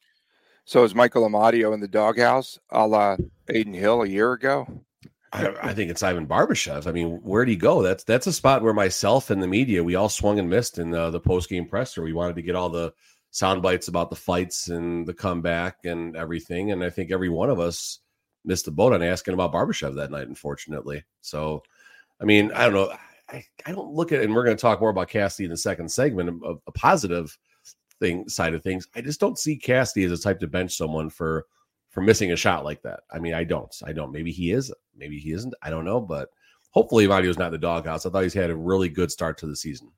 So 0.65 0.85
is 0.85 0.95
Michael 0.95 1.29
Amadio 1.29 1.75
in 1.75 1.81
the 1.81 1.89
doghouse, 1.89 2.59
a 2.71 2.87
la 2.87 3.17
Adin 3.49 3.75
Hill 3.75 4.03
a 4.03 4.09
year 4.09 4.33
ago? 4.33 4.67
I, 5.33 5.53
I, 5.63 5.75
think 5.75 5.91
it's 5.91 6.03
Ivan 6.03 6.27
Barbashev. 6.27 6.87
I 6.87 6.93
mean, 6.93 7.21
where'd 7.23 7.49
he 7.49 7.57
go? 7.57 7.83
That's 7.83 8.05
that's 8.05 8.29
a 8.29 8.33
spot 8.33 8.63
where 8.63 8.73
myself 8.73 9.31
and 9.31 9.43
the 9.43 9.49
media 9.49 9.83
we 9.83 9.97
all 9.97 10.09
swung 10.09 10.39
and 10.39 10.49
missed 10.49 10.79
in 10.79 10.91
the, 10.91 11.11
the 11.11 11.21
post 11.21 11.51
game 11.51 11.67
presser. 11.67 12.03
We 12.03 12.13
wanted 12.13 12.37
to 12.37 12.43
get 12.43 12.55
all 12.55 12.71
the 12.71 12.95
sound 13.33 13.61
bites 13.61 13.89
about 13.89 14.11
the 14.11 14.17
fights 14.17 14.69
and 14.69 15.07
the 15.07 15.13
comeback 15.13 15.79
and 15.85 16.17
everything, 16.17 16.71
and 16.71 16.85
I 16.85 16.89
think 16.89 17.11
every 17.11 17.29
one 17.29 17.51
of 17.51 17.59
us 17.59 17.99
missed 18.45 18.67
the 18.67 18.71
boat 18.71 18.93
on 18.93 19.03
asking 19.03 19.35
about 19.35 19.53
Barbashev 19.53 19.97
that 19.97 20.11
night, 20.11 20.29
unfortunately. 20.29 21.05
So, 21.21 21.63
I 22.21 22.25
mean, 22.25 22.53
I 22.53 22.65
don't 22.65 22.75
know. 22.75 22.95
I, 23.35 23.45
I 23.67 23.73
don't 23.73 23.93
look 23.93 24.13
at, 24.13 24.23
and 24.23 24.35
we're 24.35 24.45
going 24.45 24.57
to 24.57 24.61
talk 24.61 24.81
more 24.81 24.91
about 24.91 25.09
Cassidy 25.09 25.45
in 25.45 25.51
the 25.51 25.57
second 25.57 25.91
segment, 25.91 26.43
a, 26.45 26.55
a 26.67 26.73
positive 26.73 27.37
thing 28.01 28.29
side 28.29 28.55
of 28.55 28.63
things. 28.63 28.89
I 28.95 29.01
just 29.01 29.21
don't 29.21 29.39
see 29.39 29.57
Cassidy 29.57 30.05
as 30.05 30.13
a 30.13 30.23
type 30.23 30.41
to 30.41 30.47
bench 30.47 30.77
someone 30.77 31.11
for 31.11 31.47
for 31.91 32.01
missing 32.01 32.33
a 32.33 32.37
shot 32.37 32.65
like 32.65 32.83
that. 32.83 33.01
I 33.13 33.19
mean, 33.19 33.35
I 33.35 33.45
don't. 33.45 33.75
I 33.85 33.93
don't. 33.93 34.13
Maybe 34.13 34.33
he 34.33 34.51
is. 34.51 34.73
Maybe 34.97 35.19
he 35.19 35.33
isn't. 35.33 35.55
I 35.63 35.71
don't 35.71 35.85
know. 35.85 36.01
But 36.01 36.29
hopefully, 36.71 37.05
Amadio's 37.05 37.39
not 37.39 37.47
in 37.47 37.53
the 37.53 37.59
doghouse. 37.59 38.05
I 38.05 38.11
thought 38.11 38.23
he's 38.23 38.35
had 38.35 38.51
a 38.51 38.57
really 38.57 38.89
good 38.89 39.11
start 39.11 39.39
to 39.39 39.47
the 39.47 39.57
season. 39.57 39.91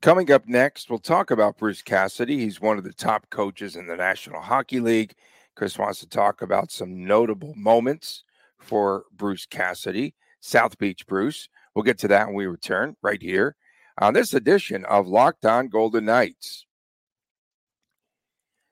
Coming 0.00 0.32
up 0.32 0.48
next, 0.48 0.90
we'll 0.90 0.98
talk 0.98 1.30
about 1.30 1.58
Bruce 1.58 1.80
Cassidy. 1.80 2.38
He's 2.38 2.60
one 2.60 2.76
of 2.76 2.82
the 2.82 2.92
top 2.92 3.30
coaches 3.30 3.76
in 3.76 3.86
the 3.86 3.96
National 3.96 4.40
Hockey 4.40 4.80
League. 4.80 5.14
Chris 5.54 5.78
wants 5.78 6.00
to 6.00 6.08
talk 6.08 6.42
about 6.42 6.72
some 6.72 7.04
notable 7.04 7.54
moments 7.54 8.24
for 8.58 9.04
Bruce 9.12 9.46
Cassidy, 9.46 10.14
South 10.40 10.76
Beach 10.78 11.06
Bruce. 11.06 11.48
We'll 11.74 11.84
get 11.84 11.98
to 11.98 12.08
that 12.08 12.26
when 12.26 12.36
we 12.36 12.46
return 12.46 12.96
right 13.02 13.20
here 13.20 13.56
on 13.98 14.14
this 14.14 14.34
edition 14.34 14.84
of 14.84 15.06
Locked 15.06 15.44
On 15.44 15.68
Golden 15.68 16.04
Knights. 16.04 16.66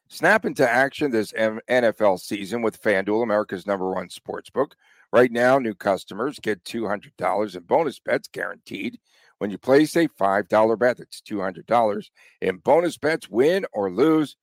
Snap 0.08 0.44
into 0.44 0.68
action 0.68 1.10
this 1.10 1.32
NFL 1.32 2.18
season 2.18 2.62
with 2.62 2.82
FanDuel, 2.82 3.22
America's 3.22 3.66
number 3.66 3.92
one 3.92 4.10
sports 4.10 4.50
book. 4.50 4.74
Right 5.12 5.30
now, 5.30 5.58
new 5.58 5.74
customers 5.74 6.40
get 6.40 6.64
$200 6.64 7.56
in 7.56 7.62
bonus 7.62 8.00
bets 8.00 8.28
guaranteed 8.28 8.98
when 9.38 9.50
you 9.50 9.58
place 9.58 9.96
a 9.96 10.08
$5 10.08 10.78
bet. 10.78 10.98
That's 10.98 11.20
$200 11.20 12.10
in 12.40 12.56
bonus 12.58 12.98
bets, 12.98 13.28
win 13.28 13.66
or 13.72 13.90
lose. 13.90 14.36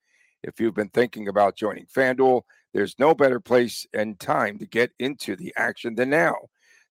If 0.43 0.59
you've 0.59 0.73
been 0.73 0.89
thinking 0.89 1.27
about 1.27 1.57
joining 1.57 1.85
FanDuel, 1.85 2.43
there's 2.73 2.99
no 2.99 3.13
better 3.13 3.39
place 3.39 3.85
and 3.93 4.19
time 4.19 4.57
to 4.59 4.65
get 4.65 4.91
into 4.99 5.35
the 5.35 5.53
action 5.57 5.95
than 5.95 6.11
now. 6.11 6.35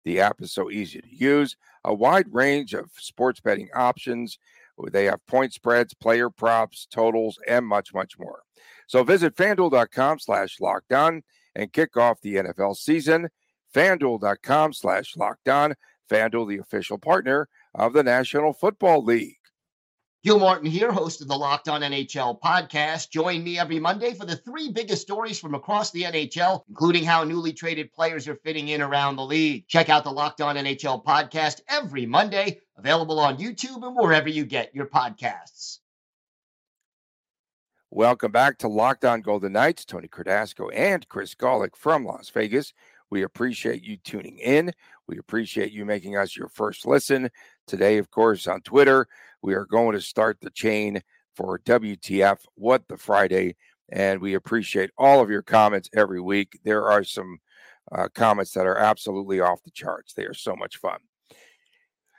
The 0.07 0.21
app 0.21 0.41
is 0.41 0.53
so 0.53 0.71
easy 0.71 1.01
to 1.01 1.17
use, 1.17 1.57
a 1.85 1.93
wide 1.93 2.33
range 2.33 2.75
of 2.75 2.91
sports 2.97 3.41
betting 3.41 3.69
options. 3.75 4.39
They 4.93 5.07
have 5.07 5.27
point 5.27 5.53
spreads, 5.53 5.95
player 5.95 6.31
props, 6.31 6.87
totals, 6.89 7.41
and 7.49 7.67
much, 7.67 7.93
much 7.93 8.17
more. 8.17 8.43
So 8.87 9.03
visit 9.03 9.35
fanduel.com 9.35 10.21
slash 10.21 10.61
locked 10.61 10.93
on 10.93 11.25
and 11.57 11.73
kick 11.73 11.97
off 11.97 12.21
the 12.21 12.37
NFL 12.37 12.77
season. 12.77 13.31
Fanduel.com 13.75 14.75
slash 14.75 15.17
locked 15.17 15.49
on. 15.49 15.75
Fanduel, 16.09 16.49
the 16.49 16.59
official 16.59 16.99
partner 16.99 17.49
of 17.75 17.93
the 17.93 18.05
National 18.05 18.53
Football 18.53 19.03
League. 19.03 19.36
Gil 20.25 20.41
Martin 20.41 20.69
here, 20.69 20.91
host 20.91 21.21
of 21.21 21.29
the 21.29 21.37
Locked 21.37 21.69
On 21.69 21.83
NHL 21.83 22.41
podcast. 22.41 23.11
Join 23.11 23.45
me 23.45 23.59
every 23.59 23.79
Monday 23.79 24.13
for 24.13 24.27
the 24.27 24.37
three 24.37 24.73
biggest 24.73 25.03
stories 25.03 25.39
from 25.39 25.55
across 25.55 25.93
the 25.93 26.03
NHL, 26.03 26.63
including 26.69 27.05
how 27.05 27.23
newly 27.23 27.53
traded 27.53 27.93
players 27.93 28.27
are 28.27 28.35
fitting 28.37 28.69
in 28.69 28.83
around 28.83 29.17
the 29.17 29.25
league. 29.25 29.69
Check 29.69 29.89
out 29.89 30.03
the 30.03 30.11
Locked 30.11 30.41
On 30.41 30.57
NHL 30.57 31.05
podcast 31.05 31.61
every 31.69 32.07
Monday, 32.07 32.61
available 32.77 33.21
on 33.21 33.37
YouTube 33.37 33.87
and 33.87 33.95
wherever 33.95 34.29
you 34.29 34.45
get 34.45 34.75
your 34.75 34.87
podcasts. 34.87 35.79
Welcome 37.91 38.33
back 38.33 38.59
to 38.59 38.69
Locked 38.69 39.05
On 39.05 39.21
Golden 39.21 39.53
Knights. 39.53 39.85
Tony 39.85 40.09
Cardasco 40.09 40.71
and 40.75 41.09
Chris 41.09 41.37
Gawlik 41.37 41.77
from 41.77 42.05
Las 42.05 42.31
Vegas. 42.31 42.73
We 43.11 43.23
appreciate 43.23 43.85
you 43.85 43.97
tuning 43.99 44.39
in. 44.39 44.73
We 45.09 45.19
appreciate 45.19 45.73
you 45.73 45.85
making 45.85 46.17
us 46.17 46.37
your 46.37 46.49
first 46.49 46.87
listen. 46.87 47.31
Today, 47.67 47.99
of 47.99 48.11
course, 48.11 48.47
on 48.47 48.61
Twitter, 48.63 49.07
we 49.43 49.55
are 49.55 49.65
going 49.65 49.93
to 49.93 50.01
start 50.01 50.39
the 50.41 50.51
chain 50.51 51.03
for 51.35 51.59
WTF 51.61 52.39
What 52.55 52.89
the 52.89 52.97
Friday. 52.97 53.57
And 53.89 54.21
we 54.21 54.35
appreciate 54.35 54.91
all 54.99 55.21
of 55.21 55.31
your 55.31 55.43
comments 55.43 55.89
every 55.95 56.21
week. 56.21 56.59
There 56.65 56.91
are 56.91 57.05
some 57.05 57.39
uh, 57.93 58.09
comments 58.15 58.53
that 58.53 58.67
are 58.67 58.79
absolutely 58.79 59.41
off 59.41 59.63
the 59.63 59.71
charts. 59.71 60.13
They 60.13 60.25
are 60.25 60.35
so 60.35 60.57
much 60.57 60.79
fun. 60.79 60.99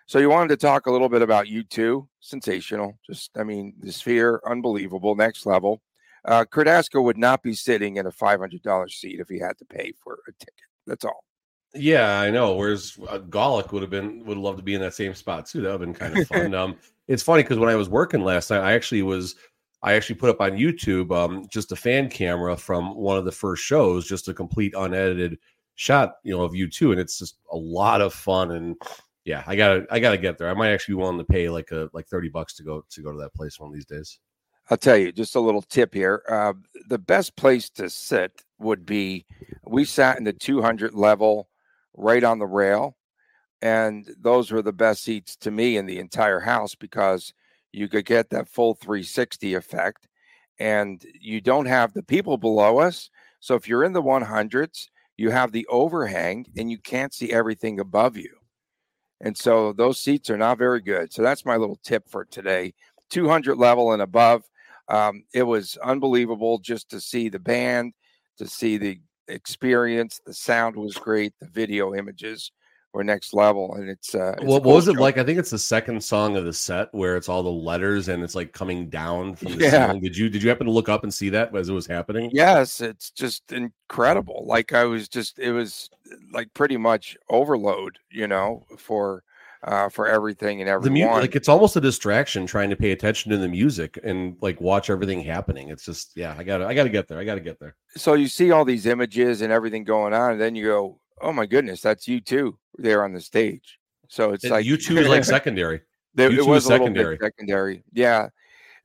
So 0.06 0.20
you 0.20 0.30
wanted 0.30 0.50
to 0.50 0.58
talk 0.58 0.86
a 0.86 0.92
little 0.92 1.10
bit 1.10 1.22
about 1.22 1.48
U2, 1.48 2.08
Sensational. 2.22 2.98
Just, 3.06 3.38
I 3.38 3.44
mean, 3.44 3.74
the 3.82 3.92
sphere, 3.92 4.40
unbelievable, 4.46 5.16
next 5.16 5.46
level. 5.46 5.82
Uh, 6.24 6.46
Cardasco 6.46 7.04
would 7.04 7.18
not 7.18 7.44
be 7.44 7.54
sitting 7.54 7.98
in 7.98 8.06
a 8.06 8.12
$500 8.12 8.90
seat 8.90 9.20
if 9.20 9.28
he 9.28 9.40
had 9.40 9.58
to 9.58 9.66
pay 9.66 9.92
for 10.02 10.20
a 10.28 10.32
ticket. 10.32 10.54
That's 10.86 11.04
all. 11.04 11.27
Yeah, 11.74 12.20
I 12.20 12.32
know. 12.32 12.56
Whereas 12.56 12.98
uh, 13.10 13.20
Gawlik 13.20 13.72
would 13.72 13.82
have 13.82 13.92
been 13.92 14.24
would 14.26 14.38
love 14.38 14.58
to 14.58 14.64
be 14.64 14.76
in 14.76 14.82
that 14.82 14.94
same 14.94 15.14
spot 15.14 15.46
too. 15.46 15.62
That 15.62 15.72
would 15.72 15.88
have 15.88 15.94
been 15.94 15.94
kind 15.94 16.18
of 16.18 16.28
fun. 16.28 16.54
um, 16.56 16.76
it's 17.08 17.24
funny 17.24 17.44
because 17.44 17.60
when 17.60 17.70
I 17.70 17.76
was 17.76 17.90
working 17.90 18.24
last 18.24 18.50
night, 18.50 18.62
I 18.62 18.74
actually 18.74 19.02
was 19.02 19.36
I 19.84 19.94
actually 19.94 20.16
put 20.16 20.30
up 20.30 20.42
on 20.42 20.52
YouTube 20.52 21.16
um, 21.16 21.46
just 21.52 21.72
a 21.72 21.76
fan 21.76 22.10
camera 22.10 22.58
from 22.58 22.96
one 22.96 23.18
of 23.18 23.26
the 23.26 23.32
first 23.32 23.64
shows, 23.64 24.08
just 24.08 24.28
a 24.28 24.34
complete 24.34 24.74
unedited 24.76 25.38
shot, 25.76 26.16
you 26.24 26.36
know, 26.36 26.44
of 26.44 26.54
U2, 26.54 26.92
and 26.92 27.00
it's 27.00 27.20
just 27.20 27.38
a 27.52 27.58
lot 27.58 28.02
of 28.02 28.14
fun. 28.14 28.52
And 28.52 28.76
yeah, 29.26 29.44
I 29.46 29.56
gotta 29.56 29.86
I 29.92 30.00
gotta 30.00 30.18
get 30.18 30.38
there. 30.38 30.50
I 30.50 30.54
might 30.54 30.72
actually 30.72 30.96
be 30.96 31.02
willing 31.02 31.20
to 31.20 31.26
pay 31.26 31.50
like 31.50 31.72
a 31.72 31.90
like 31.94 32.08
thirty 32.08 32.30
bucks 32.30 32.56
to 32.56 32.64
go 32.64 32.84
to 32.90 33.02
go 33.02 33.12
to 33.12 33.18
that 33.20 33.34
place 33.34 33.60
one 33.60 33.70
of 33.70 33.74
these 33.74 33.86
days. 33.86 34.20
I'll 34.70 34.78
tell 34.78 34.98
you 34.98 35.12
just 35.12 35.36
a 35.36 35.40
little 35.40 35.62
tip 35.62 35.94
here. 35.94 36.24
Uh, 36.28 36.54
the 36.90 36.98
best 36.98 37.36
place 37.38 37.70
to 37.72 37.90
sit 37.90 38.42
would 38.60 38.86
be 38.86 39.26
we 39.66 39.86
sat 39.86 40.18
in 40.18 40.26
the 40.26 40.34
200 40.34 40.94
level 40.94 41.48
right 41.98 42.24
on 42.24 42.40
the 42.40 42.48
rail. 42.48 42.96
And 43.62 44.08
those 44.20 44.52
were 44.52 44.62
the 44.62 44.72
best 44.72 45.04
seats 45.04 45.36
to 45.38 45.52
me 45.52 45.78
in 45.78 45.88
the 45.88 46.00
entire 46.00 46.40
house 46.40 46.76
because 46.76 47.34
you 47.74 47.88
could 47.88 48.06
get 48.06 48.30
that 48.30 48.48
full 48.48 48.76
360 48.76 49.56
effect. 49.56 50.08
And 50.60 51.04
you 51.20 51.42
don't 51.42 51.66
have 51.66 51.94
the 51.94 52.04
people 52.04 52.38
below 52.38 52.80
us. 52.80 53.10
So 53.40 53.56
if 53.56 53.68
you're 53.68 53.84
in 53.84 53.94
the 53.94 54.02
100s, 54.02 54.88
you 55.18 55.32
have 55.32 55.52
the 55.52 55.68
overhang 55.68 56.46
and 56.56 56.72
you 56.72 56.78
can't 56.78 57.14
see 57.14 57.32
everything 57.32 57.80
above 57.80 58.18
you. 58.18 58.38
And 59.20 59.36
so 59.36 59.74
those 59.74 60.00
seats 60.00 60.30
are 60.30 60.38
not 60.38 60.60
very 60.60 60.82
good. 60.82 61.12
So 61.12 61.24
that's 61.24 61.46
my 61.46 61.58
little 61.58 61.80
tip 61.84 62.08
for 62.10 62.26
today 62.26 62.74
200 63.10 63.56
level 63.58 63.92
and 63.92 64.02
above. 64.02 64.44
Um, 64.90 65.24
it 65.34 65.44
was 65.44 65.78
unbelievable 65.84 66.60
just 66.60 66.90
to 66.92 67.02
see 67.02 67.30
the 67.30 67.40
band, 67.40 67.94
to 68.38 68.48
see 68.48 68.78
the 68.78 69.00
experience. 69.28 70.22
The 70.26 70.34
sound 70.34 70.76
was 70.76 70.96
great. 70.96 71.34
The 71.40 71.48
video 71.48 71.94
images 71.96 72.52
were 72.94 73.04
next 73.04 73.34
level, 73.34 73.76
and 73.76 73.90
it's. 73.90 74.16
Uh, 74.16 74.36
it's 74.38 74.46
what, 74.46 74.64
what 74.64 74.76
was 74.76 74.88
it 74.88 74.96
like? 74.96 75.18
I 75.18 75.24
think 75.24 75.38
it's 75.38 75.50
the 75.50 75.60
second 75.60 76.04
song 76.04 76.38
of 76.38 76.46
the 76.46 76.54
set 76.54 76.88
where 76.94 77.18
it's 77.18 77.30
all 77.30 77.44
the 77.44 77.50
letters 77.50 78.08
and 78.08 78.24
it's 78.24 78.34
like 78.34 78.54
coming 78.54 78.90
down 78.90 79.36
from 79.36 79.58
the 79.58 79.66
yeah. 79.66 79.94
Did 79.94 80.18
you 80.18 80.30
did 80.30 80.42
you 80.42 80.50
happen 80.50 80.66
to 80.66 80.72
look 80.72 80.90
up 80.90 81.04
and 81.04 81.14
see 81.14 81.30
that 81.30 81.56
as 81.56 81.70
it 81.70 81.74
was 81.74 81.86
happening? 81.86 82.32
Yes, 82.34 82.82
it's 82.82 83.12
just 83.12 83.52
incredible. 83.52 84.46
Like 84.48 84.74
I 84.74 84.86
was 84.86 85.10
just, 85.10 85.38
it 85.38 85.52
was 85.52 85.90
like 86.32 86.54
pretty 86.54 86.78
much 86.78 87.18
overload, 87.30 88.00
you 88.10 88.28
know, 88.28 88.66
for 88.78 89.24
uh, 89.64 89.90
for 89.90 90.08
everything 90.08 90.62
and 90.62 90.70
everyone. 90.70 91.00
The 91.00 91.06
mu- 91.06 91.22
like 91.22 91.36
it's 91.36 91.50
almost 91.50 91.76
a 91.76 91.82
distraction 91.82 92.46
trying 92.46 92.70
to 92.70 92.76
pay 92.76 92.92
attention 92.92 93.32
to 93.32 93.38
the 93.38 93.48
music 93.48 94.00
and 94.04 94.38
like 94.42 94.60
watch 94.62 94.90
everything 94.90 95.22
happening. 95.22 95.70
It's 95.70 95.86
just 95.86 96.12
yeah, 96.16 96.36
I 96.38 96.44
gotta 96.44 96.66
I 96.66 96.74
gotta 96.74 96.90
get 96.90 97.08
there. 97.08 97.20
I 97.20 97.24
gotta 97.24 97.42
get 97.42 97.60
there. 97.60 97.76
So 97.96 98.14
you 98.14 98.28
see 98.28 98.52
all 98.52 98.66
these 98.66 98.86
images 98.86 99.42
and 99.42 99.52
everything 99.52 99.84
going 99.84 100.14
on, 100.14 100.34
and 100.34 100.42
then 100.42 100.56
you 100.56 100.66
go, 100.66 101.00
oh 101.22 101.32
my 101.32 101.46
goodness, 101.46 101.82
that's 101.82 102.08
U2 102.08 102.54
there 102.78 103.04
on 103.04 103.14
the 103.14 103.22
stage. 103.22 103.80
So 104.10 104.32
it's 104.32 104.44
and 104.44 104.52
like 104.52 104.66
U2 104.66 104.98
is 104.98 105.08
like 105.08 105.24
secondary. 105.24 105.82
There, 106.16 106.32
it 106.32 106.44
was 106.44 106.66
secondary. 106.66 107.16
secondary. 107.22 107.84
Yeah. 107.94 108.30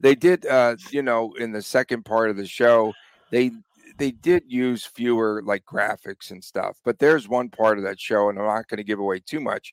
They 0.00 0.14
did 0.14 0.44
uh, 0.44 0.76
you 0.90 1.00
know, 1.00 1.32
in 1.38 1.50
the 1.50 1.62
second 1.62 2.04
part 2.04 2.28
of 2.28 2.36
the 2.36 2.46
show, 2.46 2.92
they 3.30 3.52
they 3.96 4.10
did 4.10 4.42
use 4.46 4.84
fewer 4.84 5.42
like 5.42 5.64
graphics 5.64 6.30
and 6.30 6.42
stuff, 6.42 6.76
but 6.84 6.98
there's 6.98 7.28
one 7.28 7.48
part 7.48 7.78
of 7.78 7.84
that 7.84 8.00
show, 8.00 8.28
and 8.28 8.38
I'm 8.38 8.44
not 8.44 8.68
going 8.68 8.78
to 8.78 8.84
give 8.84 8.98
away 8.98 9.20
too 9.20 9.40
much, 9.40 9.72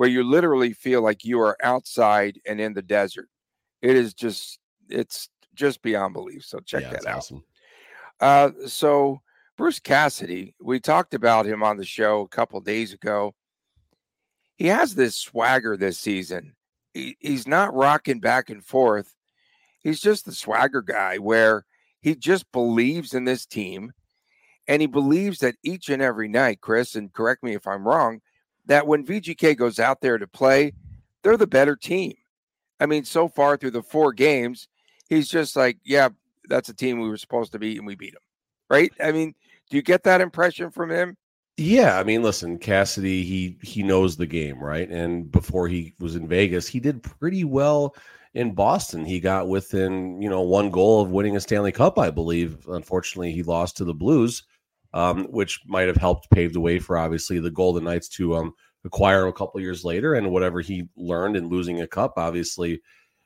where 0.00 0.08
you 0.08 0.24
literally 0.24 0.72
feel 0.72 1.02
like 1.02 1.26
you 1.26 1.38
are 1.38 1.58
outside 1.62 2.40
and 2.46 2.58
in 2.58 2.72
the 2.72 2.80
desert. 2.80 3.28
It 3.82 3.96
is 3.96 4.14
just 4.14 4.58
it's 4.88 5.28
just 5.54 5.82
beyond 5.82 6.14
belief. 6.14 6.42
So 6.42 6.58
check 6.60 6.84
yeah, 6.84 6.92
that 6.92 7.06
out. 7.06 7.18
Awesome. 7.18 7.44
Uh, 8.18 8.50
so 8.66 9.20
Bruce 9.58 9.78
Cassidy, 9.78 10.54
we 10.58 10.80
talked 10.80 11.12
about 11.12 11.44
him 11.44 11.62
on 11.62 11.76
the 11.76 11.84
show 11.84 12.22
a 12.22 12.28
couple 12.28 12.58
days 12.62 12.94
ago. 12.94 13.34
He 14.56 14.68
has 14.68 14.94
this 14.94 15.16
swagger 15.16 15.76
this 15.76 15.98
season. 15.98 16.54
He, 16.94 17.18
he's 17.20 17.46
not 17.46 17.74
rocking 17.74 18.20
back 18.20 18.48
and 18.48 18.64
forth. 18.64 19.14
He's 19.80 20.00
just 20.00 20.24
the 20.24 20.32
swagger 20.32 20.80
guy 20.80 21.18
where 21.18 21.66
he 22.00 22.14
just 22.16 22.50
believes 22.52 23.12
in 23.12 23.26
this 23.26 23.44
team 23.44 23.92
and 24.66 24.80
he 24.80 24.86
believes 24.86 25.40
that 25.40 25.56
each 25.62 25.90
and 25.90 26.00
every 26.00 26.28
night, 26.28 26.62
Chris, 26.62 26.94
and 26.94 27.12
correct 27.12 27.42
me 27.42 27.54
if 27.54 27.66
I'm 27.66 27.86
wrong, 27.86 28.22
that 28.66 28.86
when 28.86 29.06
VGK 29.06 29.56
goes 29.56 29.78
out 29.78 30.00
there 30.00 30.18
to 30.18 30.26
play, 30.26 30.72
they're 31.22 31.36
the 31.36 31.46
better 31.46 31.76
team. 31.76 32.14
I 32.80 32.86
mean, 32.86 33.04
so 33.04 33.28
far 33.28 33.56
through 33.56 33.72
the 33.72 33.82
four 33.82 34.12
games, 34.12 34.68
he's 35.08 35.28
just 35.28 35.56
like, 35.56 35.78
yeah, 35.84 36.08
that's 36.48 36.68
a 36.68 36.74
team 36.74 37.00
we 37.00 37.08
were 37.08 37.16
supposed 37.16 37.52
to 37.52 37.58
beat 37.58 37.78
and 37.78 37.86
we 37.86 37.94
beat 37.94 38.14
them. 38.14 38.22
Right? 38.68 38.92
I 39.02 39.12
mean, 39.12 39.34
do 39.68 39.76
you 39.76 39.82
get 39.82 40.04
that 40.04 40.20
impression 40.20 40.70
from 40.70 40.90
him? 40.90 41.16
Yeah, 41.56 41.98
I 41.98 42.04
mean, 42.04 42.22
listen, 42.22 42.58
Cassidy, 42.58 43.22
he 43.22 43.58
he 43.62 43.82
knows 43.82 44.16
the 44.16 44.26
game, 44.26 44.58
right? 44.58 44.88
And 44.88 45.30
before 45.30 45.68
he 45.68 45.94
was 45.98 46.16
in 46.16 46.26
Vegas, 46.26 46.66
he 46.66 46.80
did 46.80 47.02
pretty 47.02 47.44
well 47.44 47.94
in 48.32 48.54
Boston. 48.54 49.04
He 49.04 49.20
got 49.20 49.48
within, 49.48 50.22
you 50.22 50.30
know, 50.30 50.40
one 50.40 50.70
goal 50.70 51.02
of 51.02 51.10
winning 51.10 51.36
a 51.36 51.40
Stanley 51.40 51.72
Cup, 51.72 51.98
I 51.98 52.10
believe. 52.10 52.66
Unfortunately, 52.68 53.32
he 53.32 53.42
lost 53.42 53.76
to 53.76 53.84
the 53.84 53.92
Blues, 53.92 54.44
um, 54.92 55.24
which 55.26 55.60
might 55.66 55.86
have 55.86 55.96
helped 55.96 56.30
pave 56.30 56.52
the 56.52 56.60
way 56.60 56.78
for 56.78 56.98
obviously 56.98 57.38
the 57.38 57.50
Golden 57.50 57.84
Knights 57.84 58.08
to 58.08 58.36
um, 58.36 58.52
acquire 58.84 59.22
him 59.22 59.28
a 59.28 59.32
couple 59.32 59.60
years 59.60 59.84
later. 59.84 60.14
And 60.14 60.30
whatever 60.30 60.60
he 60.60 60.88
learned 60.96 61.36
in 61.36 61.48
losing 61.48 61.80
a 61.80 61.86
cup, 61.86 62.14
obviously 62.16 62.80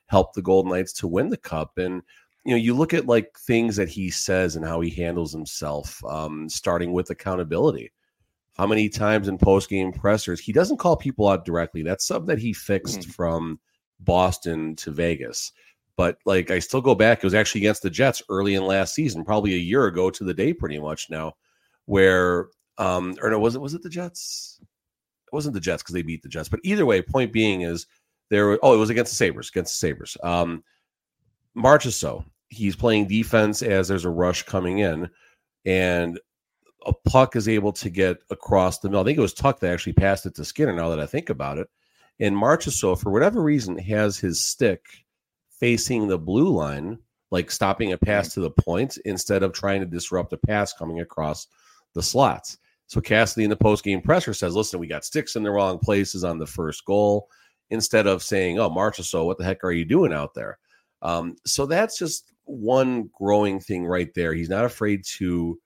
helped 0.07 0.35
the 0.35 0.41
Golden 0.41 0.71
Knights 0.71 0.93
to 0.93 1.07
win 1.07 1.29
the 1.29 1.37
cup. 1.37 1.77
And 1.77 2.01
you 2.45 2.51
know, 2.51 2.57
you 2.57 2.75
look 2.75 2.93
at 2.93 3.07
like 3.07 3.37
things 3.39 3.75
that 3.75 3.89
he 3.89 4.09
says 4.11 4.55
and 4.55 4.63
how 4.63 4.79
he 4.79 4.91
handles 4.91 5.33
himself, 5.33 6.03
um, 6.05 6.47
starting 6.47 6.93
with 6.93 7.09
accountability. 7.09 7.91
How 8.55 8.67
many 8.67 8.87
times 8.87 9.27
in 9.27 9.37
post 9.37 9.67
game 9.69 9.91
pressers 9.91 10.39
he 10.39 10.53
doesn't 10.53 10.77
call 10.77 10.95
people 10.95 11.27
out 11.27 11.43
directly? 11.43 11.81
That's 11.81 12.05
something 12.05 12.27
that 12.27 12.39
he 12.39 12.53
fixed 12.53 12.99
mm-hmm. 12.99 13.11
from 13.11 13.59
Boston 13.99 14.75
to 14.77 14.91
Vegas. 14.91 15.51
But 15.97 16.17
like, 16.25 16.51
I 16.51 16.59
still 16.59 16.81
go 16.81 16.93
back. 16.93 17.19
It 17.19 17.23
was 17.23 17.33
actually 17.33 17.61
against 17.61 17.81
the 17.81 17.89
Jets 17.89 18.21
early 18.29 18.55
in 18.55 18.65
last 18.65 18.93
season, 18.93 19.25
probably 19.25 19.55
a 19.55 19.57
year 19.57 19.87
ago 19.87 20.09
to 20.09 20.23
the 20.23 20.33
day, 20.33 20.53
pretty 20.53 20.79
much 20.79 21.09
now, 21.09 21.33
where 21.85 22.47
um, 22.77 23.15
or 23.21 23.29
no, 23.29 23.39
was 23.39 23.55
it 23.55 23.61
was 23.61 23.73
it 23.73 23.83
the 23.83 23.89
Jets? 23.89 24.59
It 24.61 25.33
wasn't 25.33 25.53
the 25.53 25.59
Jets 25.59 25.83
because 25.83 25.93
they 25.93 26.01
beat 26.01 26.23
the 26.23 26.29
Jets. 26.29 26.49
But 26.49 26.59
either 26.63 26.85
way, 26.85 27.01
point 27.01 27.33
being 27.33 27.61
is 27.61 27.87
there. 28.29 28.57
Oh, 28.63 28.73
it 28.73 28.77
was 28.77 28.89
against 28.89 29.11
the 29.11 29.17
Sabres. 29.17 29.49
Against 29.49 29.73
the 29.73 29.87
Sabres. 29.87 30.17
Um, 30.23 30.63
Marchessault 31.57 32.25
he's 32.49 32.75
playing 32.75 33.07
defense 33.07 33.61
as 33.61 33.87
there's 33.87 34.05
a 34.05 34.09
rush 34.09 34.43
coming 34.43 34.79
in, 34.79 35.09
and 35.65 36.19
a 36.85 36.93
puck 36.93 37.35
is 37.35 37.47
able 37.47 37.73
to 37.73 37.89
get 37.89 38.17
across 38.29 38.79
the 38.79 38.89
middle. 38.89 39.01
I 39.01 39.05
think 39.05 39.17
it 39.17 39.21
was 39.21 39.33
Tuch 39.33 39.59
that 39.59 39.73
actually 39.73 39.93
passed 39.93 40.25
it 40.25 40.35
to 40.35 40.45
Skinner. 40.45 40.73
Now 40.73 40.89
that 40.89 40.99
I 40.99 41.05
think 41.05 41.29
about 41.29 41.57
it, 41.57 41.67
and 42.19 42.35
Marchessault, 42.35 43.01
for 43.01 43.11
whatever 43.11 43.41
reason, 43.41 43.77
has 43.77 44.17
his 44.17 44.39
stick 44.41 44.85
facing 45.49 46.07
the 46.07 46.17
blue 46.17 46.49
line, 46.49 46.99
like 47.31 47.49
stopping 47.49 47.91
a 47.91 47.97
pass 47.97 48.33
to 48.33 48.41
the 48.41 48.51
point 48.51 48.97
instead 49.05 49.43
of 49.43 49.53
trying 49.53 49.81
to 49.81 49.87
disrupt 49.87 50.33
a 50.33 50.37
pass 50.37 50.73
coming 50.73 50.99
across 50.99 51.47
the 51.95 52.03
slots. 52.03 52.59
So 52.87 53.01
Cassidy 53.01 53.45
in 53.45 53.49
the 53.49 53.55
post 53.55 53.83
game 53.83 54.01
presser 54.01 54.33
says, 54.33 54.55
"Listen, 54.55 54.79
we 54.79 54.85
got 54.85 55.05
sticks 55.05 55.35
in 55.35 55.41
the 55.41 55.49
wrong 55.49 55.79
places 55.79 56.23
on 56.23 56.37
the 56.37 56.45
first 56.45 56.85
goal." 56.85 57.29
Instead 57.71 58.05
of 58.05 58.21
saying, 58.21 58.59
"Oh, 58.59 58.69
Marchessault, 58.69 59.25
what 59.25 59.39
the 59.39 59.43
heck 59.43 59.63
are 59.63 59.71
you 59.71 59.85
doing 59.85 60.13
out 60.13 60.35
there?" 60.35 60.59
Um, 61.01 61.35
so 61.45 61.65
that's 61.65 61.97
just 61.97 62.31
one 62.43 63.09
growing 63.17 63.59
thing 63.59 63.85
right 63.85 64.13
there. 64.13 64.33
He's 64.33 64.49
not 64.49 64.65
afraid 64.65 65.03
to 65.17 65.59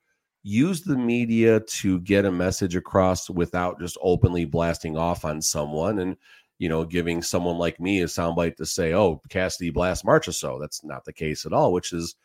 use 0.44 0.82
the 0.82 0.96
media 0.96 1.60
to 1.62 2.00
get 2.02 2.26
a 2.26 2.32
message 2.32 2.76
across 2.76 3.30
without 3.30 3.80
just 3.80 3.98
openly 4.02 4.46
blasting 4.46 4.98
off 4.98 5.26
on 5.26 5.42
someone 5.42 6.00
and 6.00 6.16
you 6.60 6.70
know 6.70 6.86
giving 6.86 7.22
someone 7.22 7.58
like 7.58 7.80
me 7.80 8.02
a 8.02 8.06
soundbite 8.06 8.56
to 8.56 8.66
say 8.66 8.94
oh 8.94 9.22
cassidy 9.30 9.70
blast 9.70 10.06
Marchessault 10.06 10.60
that's 10.60 10.84
not 10.84 11.04
the 11.04 11.12
case 11.12 11.46
at 11.46 11.52
all 11.52 11.74
which 11.74 11.92
is 11.92 12.16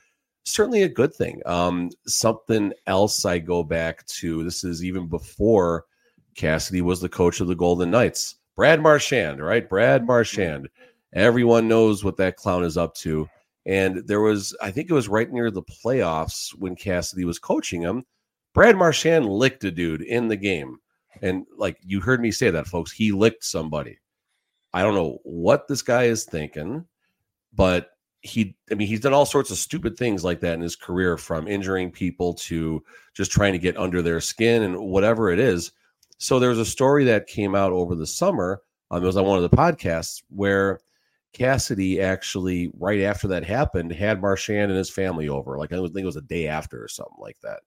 certainly 0.45 0.83
a 0.83 0.89
good 0.89 1.15
thing 1.15 1.41
um 1.47 1.91
something 2.07 2.73
else 2.87 3.25
i 3.25 3.39
go 3.39 3.63
back 3.63 4.05
to 4.07 4.45
this 4.45 4.65
is 4.65 4.85
even 4.85 5.09
before 5.09 5.85
cassidy 6.35 6.83
was 6.83 7.01
the 7.01 7.09
coach 7.09 7.41
of 7.41 7.49
the 7.49 7.55
golden 7.55 7.91
knights 7.91 8.37
brad 8.57 8.81
marchand 8.81 9.43
right 9.43 9.69
brad 9.69 10.07
marchand 10.07 10.69
everyone 11.15 11.67
knows 11.67 12.04
what 12.04 12.17
that 12.17 12.37
clown 12.37 12.63
is 12.65 12.76
up 12.76 12.95
to 12.95 13.28
and 13.67 14.07
there 14.07 14.21
was, 14.21 14.54
I 14.61 14.71
think 14.71 14.91
it 14.91 14.95
was 14.95 15.09
right 15.09 15.30
near 15.30 15.50
the 15.50 15.63
playoffs 15.63 16.50
when 16.59 16.76
Cassidy 16.76 17.25
was 17.25 17.39
coaching 17.39 17.80
him. 17.80 18.04
Brad 18.52 18.76
Marchand 18.76 19.26
licked 19.26 19.65
a 19.65 19.71
dude 19.71 20.02
in 20.02 20.28
the 20.28 20.37
game. 20.37 20.78
And 21.23 21.47
like 21.57 21.78
you 21.83 22.00
heard 22.00 22.21
me 22.21 22.30
say 22.30 22.50
that, 22.50 22.67
folks, 22.67 22.93
he 22.93 23.13
licked 23.13 23.45
somebody. 23.45 23.99
I 24.73 24.83
don't 24.83 24.95
know 24.95 25.19
what 25.23 25.67
this 25.67 25.83
guy 25.83 26.04
is 26.04 26.25
thinking, 26.25 26.85
but 27.54 27.91
he, 28.25 28.56
I 28.71 28.75
mean, 28.75 28.89
he's 28.89 29.00
done 29.00 29.13
all 29.13 29.26
sorts 29.26 29.50
of 29.50 29.58
stupid 29.58 29.99
things 29.99 30.25
like 30.25 30.41
that 30.41 30.54
in 30.54 30.63
his 30.63 30.76
career 30.76 31.19
from 31.19 31.47
injuring 31.47 31.91
people 31.91 32.32
to 32.34 32.82
just 33.13 33.30
trying 33.30 33.52
to 33.52 33.58
get 33.58 33.76
under 33.76 34.00
their 34.00 34.21
skin 34.21 34.63
and 34.63 34.78
whatever 34.78 35.30
it 35.30 35.39
is. 35.39 35.73
So 36.17 36.39
there 36.39 36.49
was 36.49 36.58
a 36.58 36.65
story 36.65 37.04
that 37.04 37.26
came 37.26 37.54
out 37.54 37.73
over 37.73 37.95
the 37.95 38.06
summer. 38.06 38.63
Um, 38.91 39.02
it 39.02 39.06
was 39.06 39.19
on 39.19 39.26
one 39.26 39.43
of 39.43 39.49
the 39.49 39.54
podcasts 39.54 40.23
where 40.30 40.80
Cassidy 41.34 42.00
actually, 42.00 42.71
right 42.78 43.02
after 43.02 43.28
that 43.28 43.45
happened, 43.45 43.93
had 43.93 44.23
Marchand 44.23 44.71
and 44.71 44.78
his 44.78 44.91
family 44.91 45.28
over. 45.28 45.58
Like 45.58 45.73
I 45.73 45.76
think 45.76 45.95
it 45.95 46.04
was 46.04 46.17
a 46.17 46.23
day 46.23 46.49
after 46.49 46.82
or 46.82 46.89
something 46.89 47.19
like 47.19 47.39
that. 47.43 47.60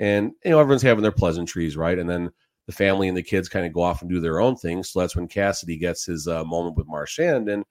And 0.00 0.32
you 0.44 0.50
know, 0.50 0.58
everyone's 0.58 0.82
having 0.82 1.02
their 1.02 1.12
pleasantries, 1.12 1.76
right? 1.76 2.00
And 2.00 2.10
then 2.10 2.32
the 2.66 2.72
family 2.72 3.06
and 3.06 3.16
the 3.16 3.22
kids 3.22 3.48
kind 3.48 3.64
of 3.64 3.72
go 3.72 3.82
off 3.82 4.00
and 4.00 4.10
do 4.10 4.18
their 4.18 4.40
own 4.40 4.56
thing. 4.56 4.82
So 4.82 4.98
that's 4.98 5.14
when 5.14 5.28
Cassidy 5.28 5.76
gets 5.76 6.04
his 6.04 6.26
uh, 6.26 6.42
moment 6.42 6.76
with 6.76 6.88
Marchand, 6.88 7.48
and 7.48 7.64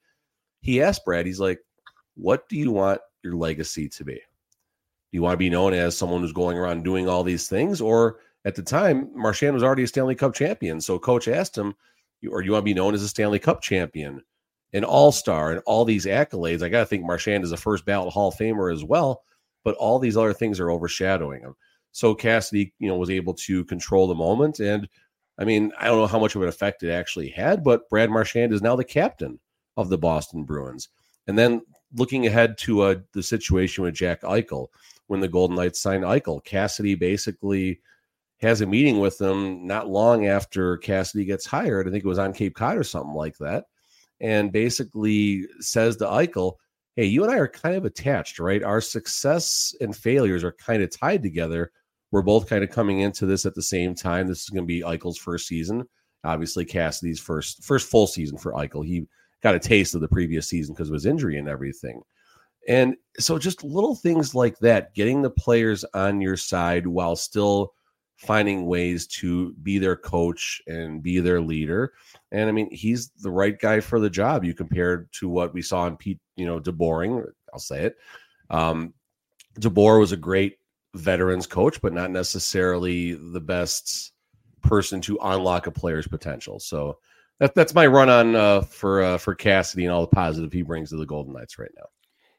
he 0.62 0.80
asked 0.80 1.04
Brad, 1.04 1.26
he's 1.26 1.40
like, 1.40 1.58
"What 2.16 2.48
do 2.48 2.56
you 2.56 2.70
want 2.70 3.00
your 3.22 3.36
legacy 3.36 3.88
to 3.88 4.04
be? 4.04 4.14
Do 4.14 4.20
you 5.12 5.22
want 5.22 5.34
to 5.34 5.38
be 5.38 5.50
known 5.50 5.74
as 5.74 5.96
someone 5.96 6.20
who's 6.20 6.32
going 6.32 6.58
around 6.58 6.84
doing 6.84 7.08
all 7.08 7.24
these 7.24 7.48
things, 7.48 7.80
or 7.80 8.18
at 8.44 8.54
the 8.54 8.62
time, 8.62 9.10
Marchand 9.14 9.54
was 9.54 9.62
already 9.62 9.84
a 9.84 9.86
Stanley 9.86 10.14
Cup 10.14 10.34
champion. 10.34 10.80
So 10.80 10.98
coach 10.98 11.28
asked 11.28 11.56
him, 11.56 11.74
or 12.30 12.42
you 12.42 12.52
want 12.52 12.62
to 12.62 12.64
be 12.64 12.74
known 12.74 12.94
as 12.94 13.02
a 13.02 13.08
Stanley 13.08 13.38
Cup 13.38 13.62
champion? 13.62 14.22
an 14.74 14.84
all 14.84 15.12
star 15.12 15.52
and 15.52 15.62
all 15.66 15.84
these 15.84 16.04
accolades. 16.04 16.62
I 16.62 16.68
got 16.68 16.80
to 16.80 16.86
think 16.86 17.04
Marchand 17.04 17.44
is 17.44 17.52
a 17.52 17.56
first 17.56 17.86
ballot 17.86 18.12
Hall 18.12 18.28
of 18.28 18.34
Famer 18.34 18.72
as 18.72 18.84
well, 18.84 19.22
but 19.62 19.76
all 19.76 19.98
these 19.98 20.16
other 20.16 20.34
things 20.34 20.60
are 20.60 20.70
overshadowing 20.70 21.40
him. 21.40 21.54
So 21.92 22.14
Cassidy, 22.14 22.74
you 22.80 22.88
know, 22.88 22.96
was 22.96 23.08
able 23.08 23.34
to 23.34 23.64
control 23.64 24.08
the 24.08 24.16
moment. 24.16 24.58
And 24.58 24.88
I 25.38 25.44
mean, 25.44 25.72
I 25.78 25.86
don't 25.86 25.98
know 25.98 26.08
how 26.08 26.18
much 26.18 26.34
of 26.34 26.42
an 26.42 26.48
effect 26.48 26.82
it 26.82 26.90
actually 26.90 27.28
had, 27.28 27.62
but 27.62 27.88
Brad 27.88 28.10
Marchand 28.10 28.52
is 28.52 28.62
now 28.62 28.74
the 28.74 28.84
captain 28.84 29.38
of 29.76 29.88
the 29.88 29.98
Boston 29.98 30.42
Bruins. 30.42 30.88
And 31.28 31.38
then 31.38 31.62
looking 31.94 32.26
ahead 32.26 32.58
to 32.58 32.82
uh, 32.82 32.94
the 33.12 33.22
situation 33.22 33.84
with 33.84 33.94
Jack 33.94 34.22
Eichel, 34.22 34.68
when 35.06 35.20
the 35.20 35.28
Golden 35.28 35.56
Knights 35.56 35.80
signed 35.80 36.04
Eichel, 36.04 36.44
Cassidy 36.44 36.94
basically 36.94 37.80
has 38.40 38.60
a 38.60 38.66
meeting 38.66 39.00
with 39.00 39.18
them 39.18 39.66
not 39.66 39.88
long 39.88 40.26
after 40.26 40.76
Cassidy 40.78 41.24
gets 41.24 41.46
hired. 41.46 41.86
I 41.86 41.90
think 41.90 42.04
it 42.04 42.08
was 42.08 42.18
on 42.18 42.32
Cape 42.32 42.54
Cod 42.54 42.76
or 42.76 42.84
something 42.84 43.14
like 43.14 43.36
that 43.38 43.64
and 44.20 44.52
basically 44.52 45.46
says 45.60 45.96
to 45.96 46.04
Eichel, 46.04 46.54
Hey, 46.96 47.06
you 47.06 47.24
and 47.24 47.32
I 47.32 47.38
are 47.38 47.48
kind 47.48 47.74
of 47.74 47.84
attached, 47.84 48.38
right? 48.38 48.62
Our 48.62 48.80
success 48.80 49.74
and 49.80 49.96
failures 49.96 50.44
are 50.44 50.52
kind 50.52 50.80
of 50.82 50.96
tied 50.96 51.24
together. 51.24 51.72
We're 52.12 52.22
both 52.22 52.48
kind 52.48 52.62
of 52.62 52.70
coming 52.70 53.00
into 53.00 53.26
this 53.26 53.44
at 53.44 53.56
the 53.56 53.62
same 53.62 53.96
time. 53.96 54.28
This 54.28 54.42
is 54.42 54.50
going 54.50 54.62
to 54.62 54.66
be 54.66 54.82
Eichel's 54.82 55.18
first 55.18 55.48
season. 55.48 55.88
Obviously, 56.22 56.64
Cassidy's 56.64 57.18
first 57.18 57.64
first 57.64 57.90
full 57.90 58.06
season 58.06 58.38
for 58.38 58.52
Eichel. 58.52 58.86
He 58.86 59.06
got 59.44 59.54
a 59.54 59.60
taste 59.60 59.94
of 59.94 60.00
the 60.00 60.08
previous 60.08 60.48
season 60.48 60.74
because 60.74 60.88
of 60.88 60.94
his 60.94 61.06
injury 61.06 61.38
and 61.38 61.48
everything. 61.48 62.02
And 62.66 62.96
so 63.18 63.38
just 63.38 63.62
little 63.62 63.94
things 63.94 64.34
like 64.34 64.58
that, 64.60 64.94
getting 64.94 65.20
the 65.20 65.30
players 65.30 65.84
on 65.92 66.22
your 66.22 66.38
side 66.38 66.86
while 66.86 67.14
still 67.14 67.74
finding 68.16 68.64
ways 68.64 69.06
to 69.06 69.52
be 69.62 69.78
their 69.78 69.96
coach 69.96 70.62
and 70.66 71.02
be 71.02 71.20
their 71.20 71.42
leader. 71.42 71.92
And 72.32 72.48
I 72.48 72.52
mean, 72.52 72.70
he's 72.72 73.10
the 73.20 73.30
right 73.30 73.58
guy 73.58 73.80
for 73.80 74.00
the 74.00 74.08
job. 74.08 74.44
You 74.44 74.54
compared 74.54 75.12
to 75.14 75.28
what 75.28 75.52
we 75.52 75.60
saw 75.60 75.86
in 75.86 75.98
Pete, 75.98 76.20
you 76.36 76.46
know, 76.46 76.58
DeBoring. 76.58 77.30
I'll 77.52 77.60
say 77.60 77.84
it. 77.84 77.96
Um, 78.48 78.94
DeBoer 79.60 80.00
was 80.00 80.12
a 80.12 80.16
great 80.16 80.58
veterans 80.94 81.46
coach, 81.46 81.82
but 81.82 81.92
not 81.92 82.10
necessarily 82.10 83.12
the 83.12 83.40
best 83.40 84.12
person 84.62 85.02
to 85.02 85.18
unlock 85.22 85.66
a 85.66 85.70
player's 85.70 86.08
potential. 86.08 86.58
So 86.58 86.98
that, 87.44 87.54
that's 87.54 87.74
my 87.74 87.86
run 87.86 88.08
on 88.08 88.34
uh, 88.34 88.62
for 88.62 89.02
uh, 89.02 89.18
for 89.18 89.34
Cassidy 89.34 89.84
and 89.84 89.92
all 89.92 90.00
the 90.00 90.06
positive 90.08 90.52
he 90.52 90.62
brings 90.62 90.90
to 90.90 90.96
the 90.96 91.06
Golden 91.06 91.32
Knights 91.32 91.58
right 91.58 91.72
now. 91.76 91.86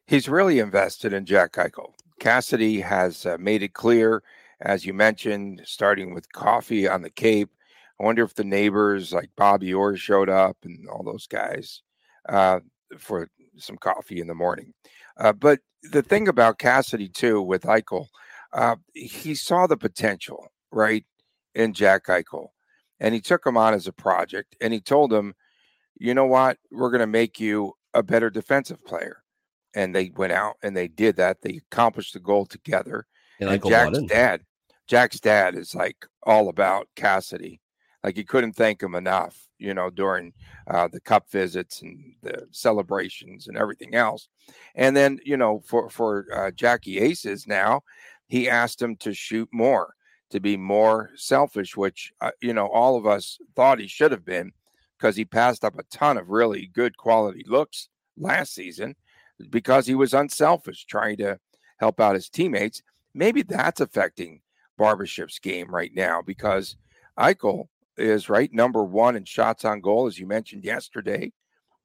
He's 0.07 0.29
really 0.29 0.59
invested 0.59 1.13
in 1.13 1.25
Jack 1.25 1.53
Eichel. 1.53 1.93
Cassidy 2.19 2.79
has 2.79 3.25
uh, 3.25 3.37
made 3.39 3.63
it 3.63 3.73
clear 3.73 4.23
as 4.61 4.85
you 4.85 4.93
mentioned, 4.93 5.61
starting 5.65 6.13
with 6.13 6.31
coffee 6.31 6.87
on 6.87 7.01
the 7.01 7.09
Cape. 7.09 7.51
I 7.99 8.03
wonder 8.03 8.23
if 8.23 8.35
the 8.35 8.43
neighbors 8.43 9.13
like 9.13 9.29
Bobby 9.35 9.73
Orr 9.73 9.95
showed 9.95 10.29
up 10.29 10.57
and 10.63 10.87
all 10.89 11.03
those 11.03 11.27
guys 11.27 11.81
uh, 12.27 12.59
for 12.97 13.29
some 13.57 13.77
coffee 13.77 14.19
in 14.19 14.27
the 14.27 14.33
morning. 14.33 14.73
Uh, 15.17 15.33
but 15.33 15.59
the 15.83 16.01
thing 16.01 16.27
about 16.27 16.59
Cassidy 16.59 17.07
too 17.07 17.41
with 17.41 17.63
Eichel, 17.63 18.07
uh, 18.53 18.75
he 18.93 19.35
saw 19.35 19.67
the 19.67 19.77
potential 19.77 20.47
right 20.71 21.05
in 21.53 21.73
Jack 21.73 22.07
Eichel, 22.07 22.47
and 23.05 23.13
he 23.13 23.21
took 23.21 23.45
him 23.45 23.55
on 23.57 23.73
as 23.73 23.87
a 23.87 23.93
project. 23.93 24.55
And 24.59 24.73
he 24.73 24.81
told 24.81 25.13
him, 25.13 25.35
"You 25.97 26.13
know 26.13 26.25
what? 26.25 26.57
We're 26.71 26.89
going 26.91 27.01
to 27.01 27.07
make 27.07 27.39
you 27.39 27.73
a 27.93 28.01
better 28.03 28.29
defensive 28.29 28.83
player." 28.83 29.23
And 29.75 29.93
they 29.93 30.09
went 30.15 30.33
out 30.33 30.55
and 30.63 30.75
they 30.75 30.87
did 30.87 31.17
that. 31.17 31.41
They 31.41 31.61
accomplished 31.71 32.13
the 32.13 32.19
goal 32.19 32.45
together. 32.45 33.05
And, 33.39 33.49
and 33.55 33.61
Jack's 33.69 33.97
dad, 34.07 34.41
Jack's 34.87 35.19
dad 35.19 35.55
is 35.55 35.75
like 35.75 36.05
all 36.23 36.49
about 36.49 36.87
Cassidy. 36.95 37.61
like 38.03 38.15
he 38.15 38.23
couldn't 38.23 38.53
thank 38.53 38.81
him 38.81 38.95
enough, 38.95 39.35
you 39.57 39.73
know, 39.73 39.89
during 39.89 40.31
uh, 40.67 40.87
the 40.91 40.99
cup 41.01 41.29
visits 41.31 41.81
and 41.81 42.15
the 42.21 42.47
celebrations 42.51 43.47
and 43.47 43.57
everything 43.57 43.95
else. 43.95 44.29
And 44.75 44.95
then, 44.95 45.19
you 45.25 45.37
know, 45.37 45.61
for 45.65 45.89
for 45.89 46.27
uh, 46.33 46.51
Jackie 46.51 46.99
Aces 46.99 47.47
now, 47.47 47.81
he 48.27 48.49
asked 48.49 48.81
him 48.81 48.95
to 48.97 49.13
shoot 49.13 49.49
more, 49.51 49.95
to 50.31 50.39
be 50.39 50.57
more 50.57 51.11
selfish, 51.15 51.77
which 51.77 52.11
uh, 52.21 52.31
you 52.41 52.53
know 52.53 52.67
all 52.67 52.97
of 52.97 53.05
us 53.05 53.39
thought 53.55 53.79
he 53.79 53.87
should 53.87 54.11
have 54.11 54.25
been 54.25 54.51
because 54.97 55.15
he 55.15 55.25
passed 55.25 55.63
up 55.63 55.77
a 55.77 55.83
ton 55.83 56.17
of 56.17 56.29
really 56.29 56.67
good 56.67 56.97
quality 56.97 57.43
looks 57.47 57.89
last 58.17 58.53
season 58.53 58.95
because 59.49 59.85
he 59.85 59.95
was 59.95 60.13
unselfish, 60.13 60.85
trying 60.85 61.17
to 61.17 61.37
help 61.79 61.99
out 61.99 62.15
his 62.15 62.29
teammates. 62.29 62.81
Maybe 63.13 63.43
that's 63.43 63.81
affecting 63.81 64.41
Barbashev's 64.79 65.39
game 65.39 65.73
right 65.73 65.91
now 65.93 66.21
because 66.21 66.75
Eichel 67.17 67.67
is 67.97 68.29
right 68.29 68.51
number 68.53 68.83
one 68.83 69.15
in 69.15 69.25
shots 69.25 69.65
on 69.65 69.81
goal, 69.81 70.07
as 70.07 70.19
you 70.19 70.27
mentioned 70.27 70.63
yesterday. 70.63 71.31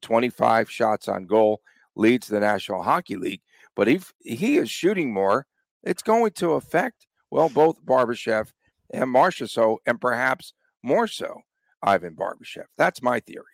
25 0.03 0.71
shots 0.71 1.09
on 1.09 1.27
goal 1.27 1.61
leads 1.95 2.27
the 2.27 2.41
National 2.41 2.83
Hockey 2.83 3.17
League. 3.17 3.43
But 3.77 3.89
if 3.89 4.13
he 4.25 4.57
is 4.57 4.71
shooting 4.71 5.13
more, 5.13 5.47
it's 5.83 6.03
going 6.03 6.33
to 6.33 6.53
affect, 6.53 7.07
well, 7.31 7.49
both 7.49 7.85
Barbashev 7.85 8.53
and 8.93 9.15
Marchessault, 9.15 9.79
and 9.87 10.01
perhaps 10.01 10.53
more 10.83 11.07
so 11.07 11.41
Ivan 11.83 12.15
Barbashev. 12.15 12.65
That's 12.77 13.03
my 13.03 13.21
theory. 13.21 13.45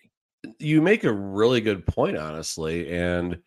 You 0.58 0.80
make 0.80 1.04
a 1.04 1.12
really 1.12 1.60
good 1.60 1.86
point, 1.86 2.16
honestly. 2.16 2.92
And 2.92 3.38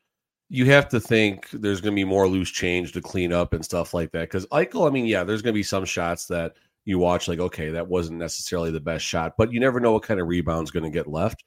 you 0.49 0.65
have 0.65 0.89
to 0.89 0.99
think 0.99 1.49
there's 1.51 1.81
going 1.81 1.93
to 1.93 1.99
be 1.99 2.05
more 2.05 2.27
loose 2.27 2.49
change 2.49 2.91
to 2.93 3.01
clean 3.01 3.31
up 3.31 3.53
and 3.53 3.63
stuff 3.63 3.93
like 3.93 4.11
that. 4.11 4.21
Because 4.21 4.45
Eichel, 4.47 4.87
I 4.87 4.91
mean, 4.91 5.05
yeah, 5.05 5.23
there's 5.23 5.41
going 5.41 5.53
to 5.53 5.59
be 5.59 5.63
some 5.63 5.85
shots 5.85 6.25
that 6.27 6.53
you 6.85 6.97
watch 6.97 7.27
like, 7.27 7.39
okay, 7.39 7.69
that 7.69 7.87
wasn't 7.87 8.19
necessarily 8.19 8.71
the 8.71 8.79
best 8.79 9.05
shot, 9.05 9.35
but 9.37 9.53
you 9.53 9.59
never 9.59 9.79
know 9.79 9.93
what 9.93 10.03
kind 10.03 10.19
of 10.19 10.27
rebound's 10.27 10.71
going 10.71 10.83
to 10.83 10.89
get 10.89 11.07
left. 11.07 11.43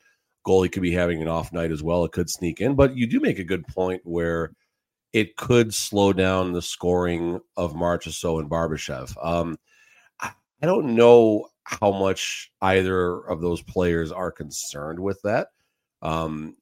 Goalie 0.47 0.71
could 0.71 0.83
be 0.83 0.93
having 0.93 1.21
an 1.21 1.29
off 1.29 1.53
night 1.53 1.71
as 1.71 1.83
well. 1.83 2.05
It 2.05 2.13
could 2.13 2.31
sneak 2.31 2.61
in, 2.61 2.75
but 2.75 2.97
you 2.97 3.07
do 3.07 3.21
make 3.21 3.39
a 3.39 3.45
good 3.45 3.67
point 3.67 4.01
where 4.05 4.53
it 5.13 5.37
could 5.37 5.75
slow 5.75 6.13
down 6.13 6.53
the 6.53 6.63
scoring 6.63 7.41
of 7.57 7.75
Marchessault 7.75 8.41
and 8.41 8.51
Barbashev. 8.51 9.15
Um, 9.23 9.59
I, 10.21 10.31
I 10.63 10.67
don't 10.67 10.95
know 10.95 11.49
how 11.65 11.93
much 11.93 12.51
either 12.63 13.19
of 13.29 13.41
those 13.41 13.63
players 13.63 14.11
are 14.11 14.33
concerned 14.33 14.99
with 14.99 15.21
that. 15.23 15.49
Um, 16.01 16.57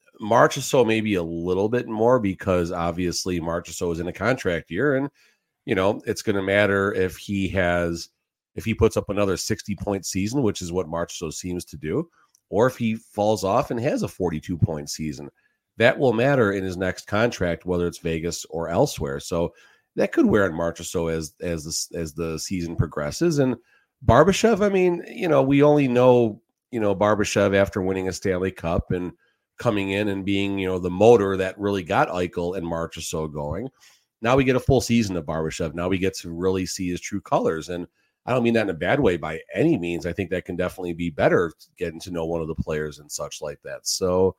maybe 0.86 1.14
a 1.14 1.22
little 1.22 1.68
bit 1.68 1.88
more 1.88 2.18
because 2.18 2.72
obviously 2.72 3.40
Marchessault 3.40 3.92
is 3.92 4.00
in 4.00 4.08
a 4.08 4.12
contract 4.12 4.70
year, 4.70 4.96
and 4.96 5.08
you 5.64 5.74
know 5.74 6.02
it's 6.06 6.22
going 6.22 6.36
to 6.36 6.42
matter 6.42 6.92
if 6.92 7.16
he 7.16 7.48
has 7.48 8.10
if 8.54 8.64
he 8.64 8.74
puts 8.74 8.96
up 8.96 9.08
another 9.08 9.36
sixty 9.36 9.74
point 9.74 10.04
season, 10.04 10.42
which 10.42 10.60
is 10.60 10.72
what 10.72 10.88
Marchessault 10.88 11.32
seems 11.32 11.64
to 11.66 11.76
do, 11.76 12.08
or 12.50 12.66
if 12.66 12.76
he 12.76 12.96
falls 12.96 13.44
off 13.44 13.70
and 13.70 13.80
has 13.80 14.02
a 14.02 14.08
forty 14.08 14.40
two 14.40 14.58
point 14.58 14.90
season. 14.90 15.30
That 15.76 15.98
will 15.98 16.12
matter 16.12 16.52
in 16.52 16.64
his 16.64 16.76
next 16.76 17.06
contract, 17.06 17.64
whether 17.64 17.86
it's 17.86 17.98
Vegas 17.98 18.44
or 18.46 18.68
elsewhere. 18.68 19.20
So 19.20 19.54
that 19.96 20.12
could 20.12 20.26
wear 20.26 20.46
in 20.46 20.52
Marchessault 20.52 21.12
as 21.12 21.34
as 21.40 21.64
the 21.64 21.98
as 21.98 22.14
the 22.14 22.38
season 22.38 22.76
progresses. 22.76 23.38
And 23.38 23.56
Barbashev, 24.04 24.64
I 24.64 24.68
mean, 24.68 25.04
you 25.08 25.28
know, 25.28 25.42
we 25.42 25.62
only 25.62 25.88
know 25.88 26.40
you 26.70 26.80
know 26.80 26.94
Barbashev 26.94 27.54
after 27.54 27.82
winning 27.82 28.08
a 28.08 28.12
Stanley 28.12 28.52
Cup 28.52 28.92
and 28.92 29.12
coming 29.60 29.90
in 29.90 30.08
and 30.08 30.24
being, 30.24 30.58
you 30.58 30.66
know, 30.66 30.78
the 30.78 30.90
motor 30.90 31.36
that 31.36 31.58
really 31.58 31.82
got 31.82 32.08
Eichel 32.08 32.56
and 32.56 32.66
Marchessault 32.66 33.32
going. 33.32 33.68
Now 34.22 34.34
we 34.34 34.44
get 34.44 34.56
a 34.56 34.60
full 34.60 34.80
season 34.80 35.16
of 35.16 35.26
Barbashev. 35.26 35.74
Now 35.74 35.88
we 35.88 35.98
get 35.98 36.14
to 36.18 36.30
really 36.30 36.66
see 36.66 36.90
his 36.90 37.00
true 37.00 37.20
colors. 37.20 37.68
And 37.68 37.86
I 38.26 38.32
don't 38.32 38.42
mean 38.42 38.54
that 38.54 38.62
in 38.62 38.70
a 38.70 38.74
bad 38.74 39.00
way 39.00 39.18
by 39.18 39.40
any 39.54 39.78
means. 39.78 40.06
I 40.06 40.12
think 40.12 40.30
that 40.30 40.46
can 40.46 40.56
definitely 40.56 40.94
be 40.94 41.10
better 41.10 41.52
getting 41.76 42.00
to 42.00 42.10
know 42.10 42.24
one 42.24 42.40
of 42.40 42.48
the 42.48 42.54
players 42.54 42.98
and 42.98 43.12
such 43.12 43.42
like 43.42 43.60
that. 43.62 43.86
So 43.86 44.34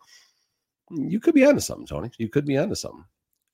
you 0.96 1.20
could 1.20 1.36
be 1.36 1.46
onto 1.46 1.60
something, 1.60 1.88
Tony. 1.88 2.12
You 2.18 2.30
could 2.30 2.46
be 2.46 2.58
onto 2.58 2.76
something. 2.76 3.06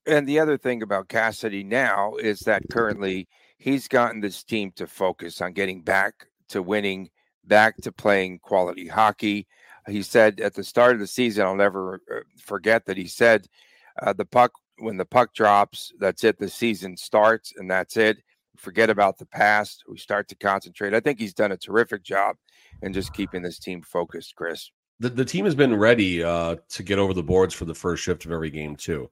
And 0.05 0.27
the 0.27 0.39
other 0.39 0.57
thing 0.57 0.81
about 0.83 1.09
Cassidy 1.09 1.63
now 1.63 2.15
is 2.15 2.39
that 2.41 2.63
currently 2.71 3.27
he's 3.57 3.87
gotten 3.87 4.21
this 4.21 4.43
team 4.43 4.71
to 4.75 4.87
focus 4.87 5.41
on 5.41 5.53
getting 5.53 5.81
back 5.81 6.27
to 6.49 6.61
winning, 6.61 7.09
back 7.45 7.77
to 7.77 7.91
playing 7.91 8.39
quality 8.39 8.87
hockey 8.87 9.47
he 9.87 10.03
said 10.03 10.39
at 10.39 10.53
the 10.53 10.63
start 10.63 10.93
of 10.93 10.99
the 10.99 11.07
season, 11.07 11.45
I'll 11.45 11.55
never 11.55 12.01
uh, 12.13 12.19
forget 12.37 12.85
that 12.85 12.97
he 12.97 13.07
said, 13.07 13.47
uh, 14.01 14.13
the 14.13 14.25
puck, 14.25 14.51
when 14.79 14.97
the 14.97 15.05
puck 15.05 15.33
drops, 15.33 15.93
that's 15.99 16.23
it. 16.23 16.37
The 16.37 16.49
season 16.49 16.97
starts 16.97 17.53
and 17.57 17.69
that's 17.69 17.97
it. 17.97 18.17
Forget 18.57 18.89
about 18.89 19.17
the 19.17 19.25
past. 19.25 19.83
We 19.87 19.97
start 19.97 20.27
to 20.29 20.35
concentrate. 20.35 20.93
I 20.93 20.99
think 20.99 21.19
he's 21.19 21.33
done 21.33 21.51
a 21.51 21.57
terrific 21.57 22.03
job 22.03 22.35
in 22.81 22.93
just 22.93 23.13
keeping 23.13 23.41
this 23.41 23.59
team 23.59 23.81
focused, 23.81 24.35
Chris. 24.35 24.71
The, 24.99 25.09
the 25.09 25.25
team 25.25 25.45
has 25.45 25.55
been 25.55 25.75
ready 25.75 26.23
uh, 26.23 26.55
to 26.69 26.83
get 26.83 26.99
over 26.99 27.13
the 27.13 27.23
boards 27.23 27.53
for 27.53 27.65
the 27.65 27.75
first 27.75 28.03
shift 28.03 28.25
of 28.25 28.31
every 28.31 28.49
game, 28.49 28.75
too. 28.75 29.09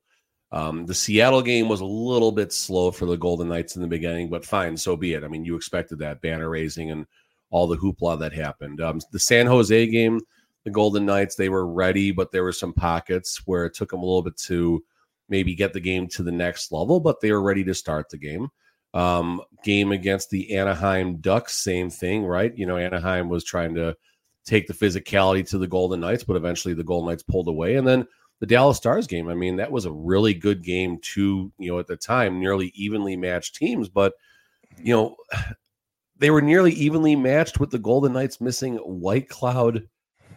Um, 0.52 0.86
the 0.86 0.94
Seattle 0.94 1.42
game 1.42 1.68
was 1.68 1.82
a 1.82 1.86
little 1.86 2.32
bit 2.32 2.54
slow 2.54 2.92
for 2.92 3.06
the 3.06 3.18
Golden 3.18 3.50
Knights 3.50 3.76
in 3.76 3.82
the 3.82 3.88
beginning, 3.88 4.30
but 4.30 4.46
fine, 4.46 4.78
so 4.78 4.96
be 4.96 5.14
it. 5.14 5.24
I 5.24 5.28
mean, 5.28 5.44
you 5.44 5.56
expected 5.56 6.00
that 6.00 6.22
banner 6.22 6.50
raising 6.50 6.92
and 6.92 7.06
all 7.50 7.68
the 7.68 7.78
hoopla 7.78 8.20
that 8.20 8.34
happened. 8.34 8.82
Um, 8.82 9.00
the 9.12 9.20
San 9.20 9.48
Jose 9.48 9.88
game, 9.88 10.22
the 10.64 10.72
Golden 10.72 11.06
Knights, 11.06 11.36
they 11.36 11.50
were 11.50 11.68
ready, 11.68 12.12
but 12.12 12.32
there 12.32 12.44
were 12.44 12.52
some 12.52 12.74
pockets 12.74 13.42
where 13.46 13.66
it 13.66 13.74
took 13.74 13.92
them 13.92 14.02
a 14.02 14.06
little 14.06 14.24
bit 14.24 14.38
to 14.38 14.84
maybe 15.30 15.56
get 15.56 15.74
the 15.74 15.80
game 15.80 16.08
to 16.08 16.24
the 16.24 16.32
next 16.32 16.72
level, 16.72 17.00
but 17.00 17.20
they 17.22 17.32
were 17.32 17.42
ready 17.42 17.64
to 17.64 17.74
start 17.74 18.10
the 18.10 18.18
game. 18.18 18.50
Um, 18.94 19.42
game 19.64 19.92
against 19.92 20.30
the 20.30 20.56
Anaheim 20.56 21.18
Ducks, 21.18 21.58
same 21.58 21.90
thing, 21.90 22.24
right? 22.24 22.58
You 22.58 22.66
know, 22.66 22.78
Anaheim 22.78 23.28
was 23.28 23.44
trying 23.44 23.76
to 23.76 23.96
take 24.46 24.68
the 24.68 24.74
physicality 24.74 25.48
to 25.50 25.58
the 25.58 25.68
Golden 25.68 26.00
Knights, 26.00 26.24
but 26.24 26.36
eventually 26.36 26.74
the 26.74 26.84
Golden 26.84 27.10
Knights 27.10 27.24
pulled 27.24 27.48
away. 27.48 27.76
And 27.76 27.88
then 27.88 28.08
the 28.40 28.46
Dallas 28.46 28.78
Stars 28.78 29.08
game, 29.08 29.28
I 29.28 29.34
mean, 29.34 29.56
that 29.58 29.72
was 29.72 29.86
a 29.86 29.92
really 29.92 30.34
good 30.34 30.64
game, 30.64 31.00
too, 31.02 31.52
you 31.58 31.72
know, 31.72 31.80
at 31.80 31.88
the 31.88 31.96
time, 31.96 32.40
nearly 32.40 32.72
evenly 32.76 33.16
matched 33.16 33.56
teams, 33.56 33.90
but, 33.90 34.14
you 34.78 34.94
know, 34.94 35.16
they 36.18 36.30
were 36.30 36.42
nearly 36.42 36.72
evenly 36.74 37.16
matched 37.16 37.60
with 37.60 37.72
the 37.72 37.80
Golden 37.80 38.14
Knights 38.14 38.40
missing 38.40 38.78
Whitecloud 38.78 39.86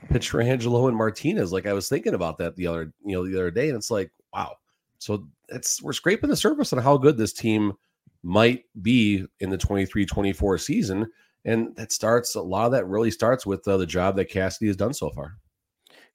Pietrangelo 0.08 0.88
and 0.88 0.96
Martinez. 0.96 1.52
Like 1.52 1.66
I 1.66 1.72
was 1.72 1.88
thinking 1.88 2.14
about 2.14 2.38
that 2.38 2.56
the 2.56 2.66
other, 2.66 2.92
you 3.04 3.16
know, 3.16 3.26
the 3.26 3.36
other 3.36 3.50
day, 3.50 3.68
and 3.68 3.76
it's 3.76 3.90
like, 3.90 4.10
wow. 4.32 4.56
So 4.98 5.28
it's 5.48 5.82
we're 5.82 5.92
scraping 5.92 6.30
the 6.30 6.36
surface 6.36 6.72
on 6.72 6.80
how 6.80 6.96
good 6.96 7.16
this 7.16 7.32
team 7.32 7.74
might 8.22 8.64
be 8.82 9.24
in 9.40 9.50
the 9.50 9.58
23-24 9.58 10.60
season. 10.60 11.06
And 11.44 11.74
that 11.76 11.92
starts 11.92 12.34
a 12.34 12.42
lot 12.42 12.66
of 12.66 12.72
that 12.72 12.86
really 12.86 13.10
starts 13.10 13.46
with 13.46 13.66
uh, 13.66 13.76
the 13.76 13.86
job 13.86 14.16
that 14.16 14.30
Cassidy 14.30 14.66
has 14.66 14.76
done 14.76 14.92
so 14.92 15.10
far. 15.10 15.34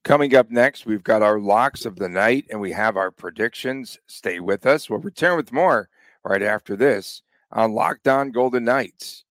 Coming 0.03 0.35
up 0.35 0.51
next, 0.51 0.85
we've 0.85 1.03
got 1.03 1.21
our 1.21 1.39
locks 1.39 1.85
of 1.85 1.95
the 1.95 2.09
night 2.09 2.45
and 2.49 2.59
we 2.59 2.71
have 2.73 2.97
our 2.97 3.09
predictions. 3.09 3.97
Stay 4.07 4.39
with 4.41 4.65
us. 4.65 4.89
We'll 4.89 4.99
return 4.99 5.37
with 5.37 5.53
more 5.53 5.89
right 6.25 6.43
after 6.43 6.75
this 6.75 7.21
on 7.51 7.73
Locked 7.73 8.07
On 8.07 8.31
Golden 8.31 8.65
Knights. 8.65 9.23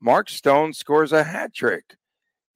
Mark 0.00 0.30
Stone 0.30 0.72
scores 0.72 1.12
a 1.12 1.24
hat 1.24 1.52
trick 1.52 1.96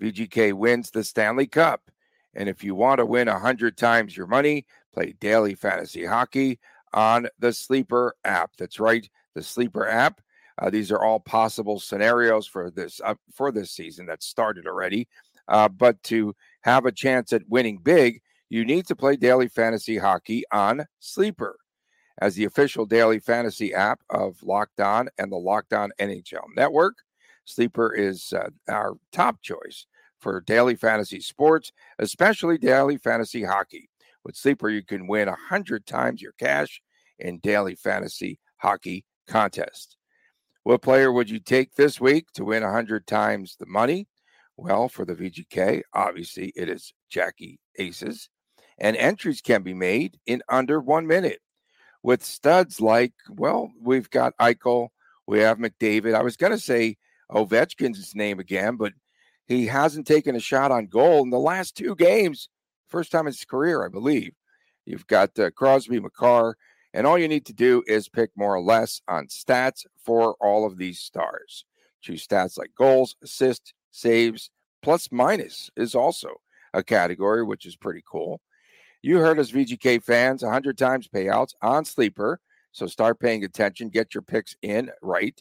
VGK 0.02 0.52
wins 0.52 0.90
the 0.90 1.04
Stanley 1.04 1.46
Cup. 1.46 1.90
And 2.34 2.48
if 2.48 2.64
you 2.64 2.74
want 2.74 2.98
to 2.98 3.06
win 3.06 3.28
100 3.28 3.76
times 3.76 4.16
your 4.16 4.26
money, 4.26 4.66
play 4.92 5.14
daily 5.20 5.54
fantasy 5.54 6.04
hockey 6.04 6.58
on 6.92 7.28
the 7.38 7.52
Sleeper 7.52 8.14
app. 8.24 8.56
That's 8.58 8.80
right, 8.80 9.08
the 9.34 9.42
Sleeper 9.42 9.86
app. 9.86 10.20
Uh, 10.58 10.70
these 10.70 10.92
are 10.92 11.02
all 11.02 11.20
possible 11.20 11.78
scenarios 11.78 12.46
for 12.46 12.70
this 12.70 13.00
uh, 13.04 13.14
for 13.32 13.50
this 13.50 13.70
season 13.70 14.06
that 14.06 14.22
started 14.22 14.66
already. 14.66 15.08
Uh, 15.48 15.68
but 15.68 16.02
to 16.04 16.34
have 16.62 16.86
a 16.86 16.92
chance 16.92 17.32
at 17.32 17.48
winning 17.48 17.78
big, 17.78 18.20
you 18.48 18.64
need 18.64 18.86
to 18.86 18.96
play 18.96 19.16
daily 19.16 19.48
fantasy 19.48 19.98
hockey 19.98 20.44
on 20.52 20.86
Sleeper. 21.00 21.56
As 22.20 22.34
the 22.34 22.44
official 22.44 22.86
daily 22.86 23.18
fantasy 23.18 23.74
app 23.74 24.00
of 24.10 24.42
Locked 24.42 24.80
On 24.80 25.08
and 25.18 25.32
the 25.32 25.36
Locked 25.36 25.72
On 25.72 25.90
NHL 25.98 26.44
Network, 26.54 26.96
Sleeper 27.44 27.94
is 27.94 28.32
uh, 28.32 28.50
our 28.68 28.94
top 29.10 29.40
choice 29.42 29.86
for 30.20 30.40
daily 30.40 30.76
fantasy 30.76 31.20
sports, 31.20 31.72
especially 31.98 32.58
daily 32.58 32.96
fantasy 32.96 33.42
hockey. 33.42 33.88
With 34.24 34.36
Sleeper, 34.36 34.68
you 34.68 34.84
can 34.84 35.08
win 35.08 35.28
100 35.28 35.84
times 35.84 36.22
your 36.22 36.32
cash 36.32 36.80
in 37.18 37.38
daily 37.38 37.74
fantasy 37.74 38.38
hockey 38.58 39.04
contest. 39.26 39.96
What 40.64 40.82
player 40.82 41.10
would 41.10 41.28
you 41.28 41.40
take 41.40 41.74
this 41.74 42.00
week 42.00 42.30
to 42.34 42.44
win 42.44 42.62
100 42.62 43.06
times 43.06 43.56
the 43.58 43.66
money? 43.66 44.06
Well, 44.56 44.88
for 44.88 45.04
the 45.04 45.14
VGK, 45.14 45.82
obviously 45.92 46.52
it 46.54 46.68
is 46.68 46.92
Jackie 47.10 47.58
Aces, 47.78 48.28
and 48.78 48.96
entries 48.96 49.40
can 49.40 49.62
be 49.62 49.74
made 49.74 50.20
in 50.24 50.40
under 50.48 50.80
one 50.80 51.08
minute. 51.08 51.40
With 52.04 52.24
studs 52.24 52.80
like, 52.80 53.12
well, 53.28 53.72
we've 53.80 54.08
got 54.10 54.36
Eichel, 54.38 54.88
we 55.26 55.40
have 55.40 55.58
McDavid. 55.58 56.14
I 56.14 56.22
was 56.22 56.36
going 56.36 56.52
to 56.52 56.58
say 56.58 56.96
Ovechkin's 57.30 58.14
name 58.14 58.38
again, 58.38 58.76
but 58.76 58.92
he 59.48 59.66
hasn't 59.66 60.06
taken 60.06 60.36
a 60.36 60.40
shot 60.40 60.70
on 60.70 60.86
goal 60.86 61.22
in 61.22 61.30
the 61.30 61.38
last 61.38 61.76
two 61.76 61.96
games. 61.96 62.48
First 62.88 63.10
time 63.10 63.26
in 63.26 63.32
his 63.32 63.44
career, 63.44 63.84
I 63.84 63.88
believe. 63.88 64.32
You've 64.84 65.06
got 65.08 65.36
uh, 65.38 65.50
Crosby, 65.50 65.98
Makar, 65.98 66.56
and 66.94 67.06
all 67.06 67.18
you 67.18 67.28
need 67.28 67.46
to 67.46 67.52
do 67.52 67.82
is 67.86 68.08
pick 68.08 68.30
more 68.36 68.54
or 68.54 68.60
less 68.60 69.00
on 69.08 69.26
stats 69.26 69.84
for 70.04 70.36
all 70.40 70.66
of 70.66 70.76
these 70.76 71.00
stars. 71.00 71.64
Choose 72.00 72.26
stats 72.26 72.58
like 72.58 72.70
goals, 72.76 73.16
assists, 73.22 73.72
saves, 73.90 74.50
plus 74.82 75.10
minus 75.12 75.70
is 75.76 75.94
also 75.94 76.40
a 76.74 76.82
category, 76.82 77.44
which 77.44 77.66
is 77.66 77.76
pretty 77.76 78.02
cool. 78.10 78.40
You 79.02 79.18
heard 79.18 79.38
us, 79.38 79.50
VGK 79.50 80.02
fans, 80.02 80.42
100 80.42 80.78
times 80.78 81.08
payouts 81.08 81.54
on 81.62 81.84
Sleeper. 81.84 82.40
So 82.72 82.86
start 82.86 83.20
paying 83.20 83.44
attention, 83.44 83.88
get 83.88 84.14
your 84.14 84.22
picks 84.22 84.56
in 84.62 84.90
right, 85.02 85.40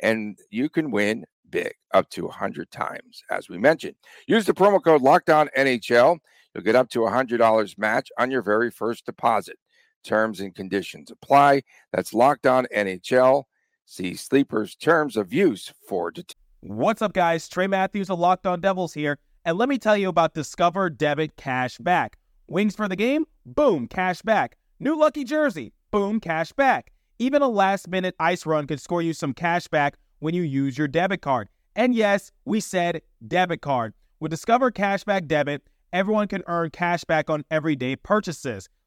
and 0.00 0.38
you 0.50 0.68
can 0.68 0.90
win 0.90 1.24
big 1.50 1.74
up 1.94 2.08
to 2.10 2.24
100 2.24 2.70
times, 2.70 3.22
as 3.30 3.48
we 3.48 3.58
mentioned. 3.58 3.94
Use 4.26 4.46
the 4.46 4.54
promo 4.54 4.82
code 4.82 5.02
LOCKDOWN 5.02 5.48
NHL. 5.56 6.18
You'll 6.54 6.64
get 6.64 6.74
up 6.74 6.88
to 6.90 7.00
$100 7.00 7.78
match 7.78 8.10
on 8.18 8.30
your 8.30 8.42
very 8.42 8.70
first 8.70 9.06
deposit. 9.06 9.58
Terms 10.04 10.40
and 10.40 10.54
conditions 10.54 11.10
apply. 11.10 11.62
That's 11.92 12.12
Locked 12.12 12.46
On 12.46 12.66
NHL. 12.74 13.44
See 13.84 14.14
Sleeper's 14.14 14.74
terms 14.74 15.16
of 15.16 15.32
use 15.32 15.72
for 15.86 16.10
details. 16.10 16.36
What's 16.60 17.02
up, 17.02 17.12
guys? 17.12 17.48
Trey 17.48 17.66
Matthews 17.66 18.10
of 18.10 18.18
Locked 18.18 18.46
On 18.46 18.60
Devils 18.60 18.94
here, 18.94 19.18
and 19.44 19.58
let 19.58 19.68
me 19.68 19.78
tell 19.78 19.96
you 19.96 20.08
about 20.08 20.34
Discover 20.34 20.90
Debit 20.90 21.36
Cash 21.36 21.78
Back. 21.78 22.18
Wings 22.46 22.76
for 22.76 22.88
the 22.88 22.96
game? 22.96 23.26
Boom, 23.46 23.88
cash 23.88 24.22
back. 24.22 24.56
New 24.78 24.98
lucky 24.98 25.24
jersey? 25.24 25.72
Boom, 25.90 26.20
cash 26.20 26.52
back. 26.52 26.92
Even 27.18 27.42
a 27.42 27.48
last 27.48 27.88
minute 27.88 28.14
ice 28.18 28.46
run 28.46 28.66
could 28.66 28.80
score 28.80 29.02
you 29.02 29.12
some 29.12 29.32
cash 29.32 29.68
back 29.68 29.96
when 30.18 30.34
you 30.34 30.42
use 30.42 30.78
your 30.78 30.88
debit 30.88 31.22
card. 31.22 31.48
And 31.74 31.94
yes, 31.94 32.30
we 32.44 32.60
said 32.60 33.02
debit 33.26 33.62
card. 33.62 33.94
With 34.20 34.30
Discover 34.30 34.70
Cashback 34.70 35.26
Debit, 35.26 35.62
everyone 35.92 36.28
can 36.28 36.44
earn 36.46 36.70
cash 36.70 37.02
back 37.02 37.28
on 37.28 37.44
everyday 37.50 37.96
purchases. 37.96 38.68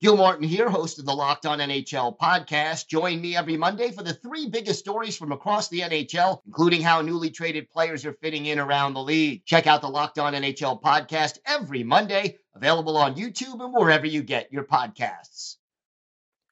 Gil 0.00 0.16
Martin 0.16 0.46
here, 0.46 0.70
host 0.70 1.00
of 1.00 1.06
the 1.06 1.12
Locked 1.12 1.44
On 1.44 1.58
NHL 1.58 2.16
podcast. 2.18 2.86
Join 2.86 3.20
me 3.20 3.36
every 3.36 3.56
Monday 3.56 3.90
for 3.90 4.04
the 4.04 4.14
three 4.14 4.48
biggest 4.48 4.78
stories 4.78 5.16
from 5.16 5.32
across 5.32 5.68
the 5.68 5.80
NHL, 5.80 6.40
including 6.46 6.82
how 6.82 7.02
newly 7.02 7.30
traded 7.30 7.68
players 7.68 8.06
are 8.06 8.12
fitting 8.12 8.46
in 8.46 8.60
around 8.60 8.94
the 8.94 9.02
league. 9.02 9.44
Check 9.44 9.66
out 9.66 9.80
the 9.80 9.88
Locked 9.88 10.20
On 10.20 10.34
NHL 10.34 10.80
podcast 10.80 11.38
every 11.46 11.82
Monday, 11.82 12.38
available 12.54 12.96
on 12.96 13.16
YouTube 13.16 13.60
and 13.60 13.74
wherever 13.74 14.06
you 14.06 14.22
get 14.22 14.52
your 14.52 14.62
podcasts. 14.62 15.56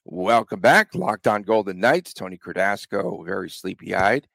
Welcome 0.05 0.59
back. 0.59 0.97
Locked 0.97 1.29
On 1.29 1.43
Golden 1.43 1.79
Knights. 1.79 2.15
Tony 2.15 2.39
Cardasco, 2.39 3.25
very 3.25 3.49
sleepy 3.49 3.95
eyed. 3.95 4.27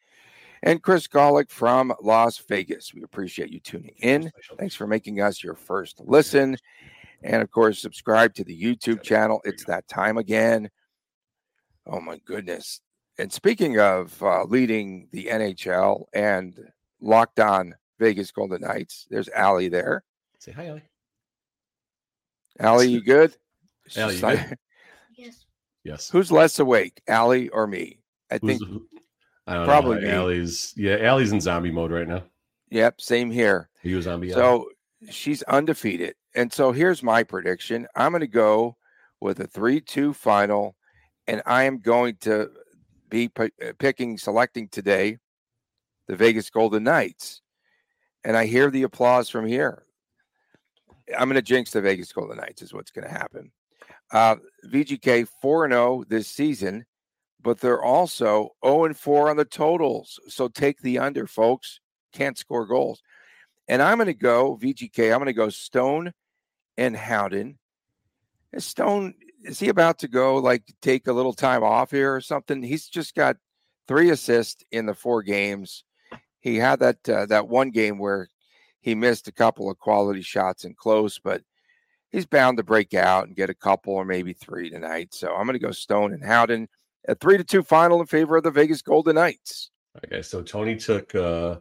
And 0.64 0.82
Chris 0.82 1.10
Gawlik 1.10 1.50
from 1.50 1.94
Las 2.02 2.38
Vegas. 2.38 2.94
We 2.94 3.04
appreciate 3.04 3.50
you 3.50 3.60
tuning 3.60 3.96
in. 3.98 4.32
Thanks 4.58 4.76
for 4.76 4.88
making 4.88 5.20
us 5.20 5.44
your 5.44 5.56
first 5.56 6.00
listen. 6.00 6.56
And 7.24 7.42
of 7.42 7.52
course, 7.52 7.80
subscribe 7.80 8.34
to 8.36 8.44
the 8.44 8.60
YouTube 8.60 9.02
channel. 9.04 9.42
It's 9.44 9.66
that 9.66 9.88
time 9.88 10.18
again. 10.18 10.70
Oh 11.86 12.00
my 12.02 12.20
goodness. 12.26 12.82
And 13.18 13.32
speaking 13.32 13.80
of 13.80 14.22
uh, 14.24 14.44
leading 14.46 15.08
the 15.12 15.26
NHL 15.26 16.06
and 16.14 16.58
locked 17.00 17.40
on 17.40 17.76
Vegas 18.00 18.32
Golden 18.32 18.62
Knights, 18.62 19.06
there's 19.10 19.30
Allie 19.30 19.70
there. 19.70 20.04
Say 20.40 20.52
hi, 20.52 20.68
Allie. 20.68 20.84
Allie, 22.60 22.88
you 22.90 23.02
good? 23.02 23.36
Allie, 23.96 24.16
you 24.16 24.22
good? 24.22 24.58
Yes. 25.18 25.46
Yes. 25.84 26.10
Who's 26.10 26.32
less 26.32 26.58
awake, 26.58 27.00
Allie 27.08 27.50
or 27.50 27.68
me? 27.68 28.00
I 28.32 28.40
Who's- 28.42 28.60
think, 28.60 28.82
I 29.46 29.56
don't 29.56 29.66
probably 29.66 30.02
know. 30.02 30.24
Allie's 30.24 30.74
yeah, 30.76 30.98
Allie's 30.98 31.32
in 31.32 31.42
zombie 31.42 31.70
mode 31.72 31.92
right 31.92 32.08
now. 32.08 32.24
yep, 32.70 33.00
same 33.02 33.30
here. 33.30 33.70
Are 33.84 33.88
you 33.88 34.00
a 34.00 34.02
zombie? 34.02 34.32
Allie? 34.34 34.42
So 34.42 34.70
she's 35.12 35.44
undefeated. 35.44 36.16
And 36.36 36.52
so 36.52 36.72
here's 36.72 37.04
my 37.04 37.24
prediction 37.24 37.88
I'm 37.96 38.12
going 38.12 38.22
to 38.22 38.28
go 38.28 38.78
with 39.20 39.40
a 39.40 39.48
3 39.48 39.82
2 39.82 40.14
final, 40.14 40.76
and 41.28 41.42
I 41.46 41.64
am 41.64 41.80
going 41.80 42.18
to 42.22 42.50
be 43.10 43.28
p- 43.28 43.52
uh, 43.64 43.74
picking, 43.78 44.18
selecting 44.18 44.68
today 44.70 45.18
the 46.08 46.16
Vegas 46.16 46.50
Golden 46.50 46.84
Knights. 46.84 47.42
And 48.24 48.38
I 48.38 48.46
hear 48.46 48.70
the 48.70 48.84
applause 48.84 49.30
from 49.30 49.46
here. 49.46 49.84
I'm 51.18 51.28
going 51.28 51.36
to 51.36 51.42
jinx 51.42 51.72
the 51.72 51.82
Vegas 51.82 52.12
Golden 52.12 52.38
Knights, 52.38 52.62
is 52.62 52.74
what's 52.74 52.92
going 52.92 53.08
to 53.08 53.14
happen. 53.14 53.52
Uh, 54.12 54.36
VGK 54.68 55.28
4 55.42 55.70
0 55.70 56.04
this 56.08 56.28
season, 56.28 56.86
but 57.42 57.60
they're 57.60 57.84
also 57.84 58.50
0 58.66 58.94
4 58.94 59.30
on 59.30 59.38
the 59.38 59.46
totals. 59.46 60.20
So 60.28 60.48
take 60.48 60.82
the 60.82 61.00
under, 61.00 61.28
folks. 61.28 61.80
Can't 62.14 62.38
score 62.38 62.66
goals. 62.66 63.02
And 63.72 63.82
I'm 63.82 64.00
going 64.00 64.08
to 64.08 64.14
go 64.14 64.60
VGK. 64.62 65.14
I'm 65.14 65.20
going 65.20 65.28
to 65.28 65.34
go 65.34 65.48
Stone 65.48 66.12
and 66.78 66.96
Howden. 66.96 67.58
Is 68.52 68.66
Stone 68.66 69.14
is 69.46 69.62
he 69.62 69.70
about 69.70 70.00
to 70.00 70.10
go 70.10 70.36
like 70.36 70.64
take 70.82 71.08
a 71.08 71.14
little 71.14 71.32
time 71.32 71.64
off 71.64 71.90
here 71.90 72.14
or 72.14 72.20
something? 72.20 72.62
He's 72.62 72.90
just 72.90 73.16
got 73.16 73.38
three 73.88 74.10
assists 74.10 74.66
in 74.74 74.88
the 74.88 74.94
four 74.94 75.24
games. 75.24 75.86
He 76.42 76.58
had 76.58 76.82
that 76.82 77.08
uh, 77.08 77.28
that 77.28 77.48
one 77.48 77.70
game 77.70 77.98
where 77.98 78.28
he 78.82 78.94
missed 78.94 79.30
a 79.30 79.32
couple 79.32 79.72
of 79.72 79.80
quality 79.80 80.22
shots 80.22 80.66
and 80.66 80.76
close, 80.76 81.18
but 81.18 81.42
he's 82.10 82.26
bound 82.26 82.58
to 82.58 82.64
break 82.64 82.94
out 82.94 83.28
and 83.28 83.38
get 83.38 83.50
a 83.50 83.56
couple 83.56 83.94
or 83.94 84.04
maybe 84.04 84.34
three 84.34 84.70
tonight. 84.70 85.14
So 85.14 85.34
I'm 85.34 85.46
going 85.46 85.58
to 85.58 85.66
go 85.66 85.72
Stone 85.72 86.12
and 86.14 86.26
Howden. 86.26 86.68
A 87.08 87.16
three 87.16 87.38
to 87.38 87.46
two 87.46 87.64
final 87.64 88.02
in 88.02 88.06
favor 88.06 88.36
of 88.36 88.44
the 88.44 88.52
Vegas 88.52 88.82
Golden 88.82 89.16
Knights. 89.16 89.72
Okay, 90.06 90.22
so 90.22 90.42
Tony 90.42 90.76
took 90.76 91.16
uh 91.16 91.56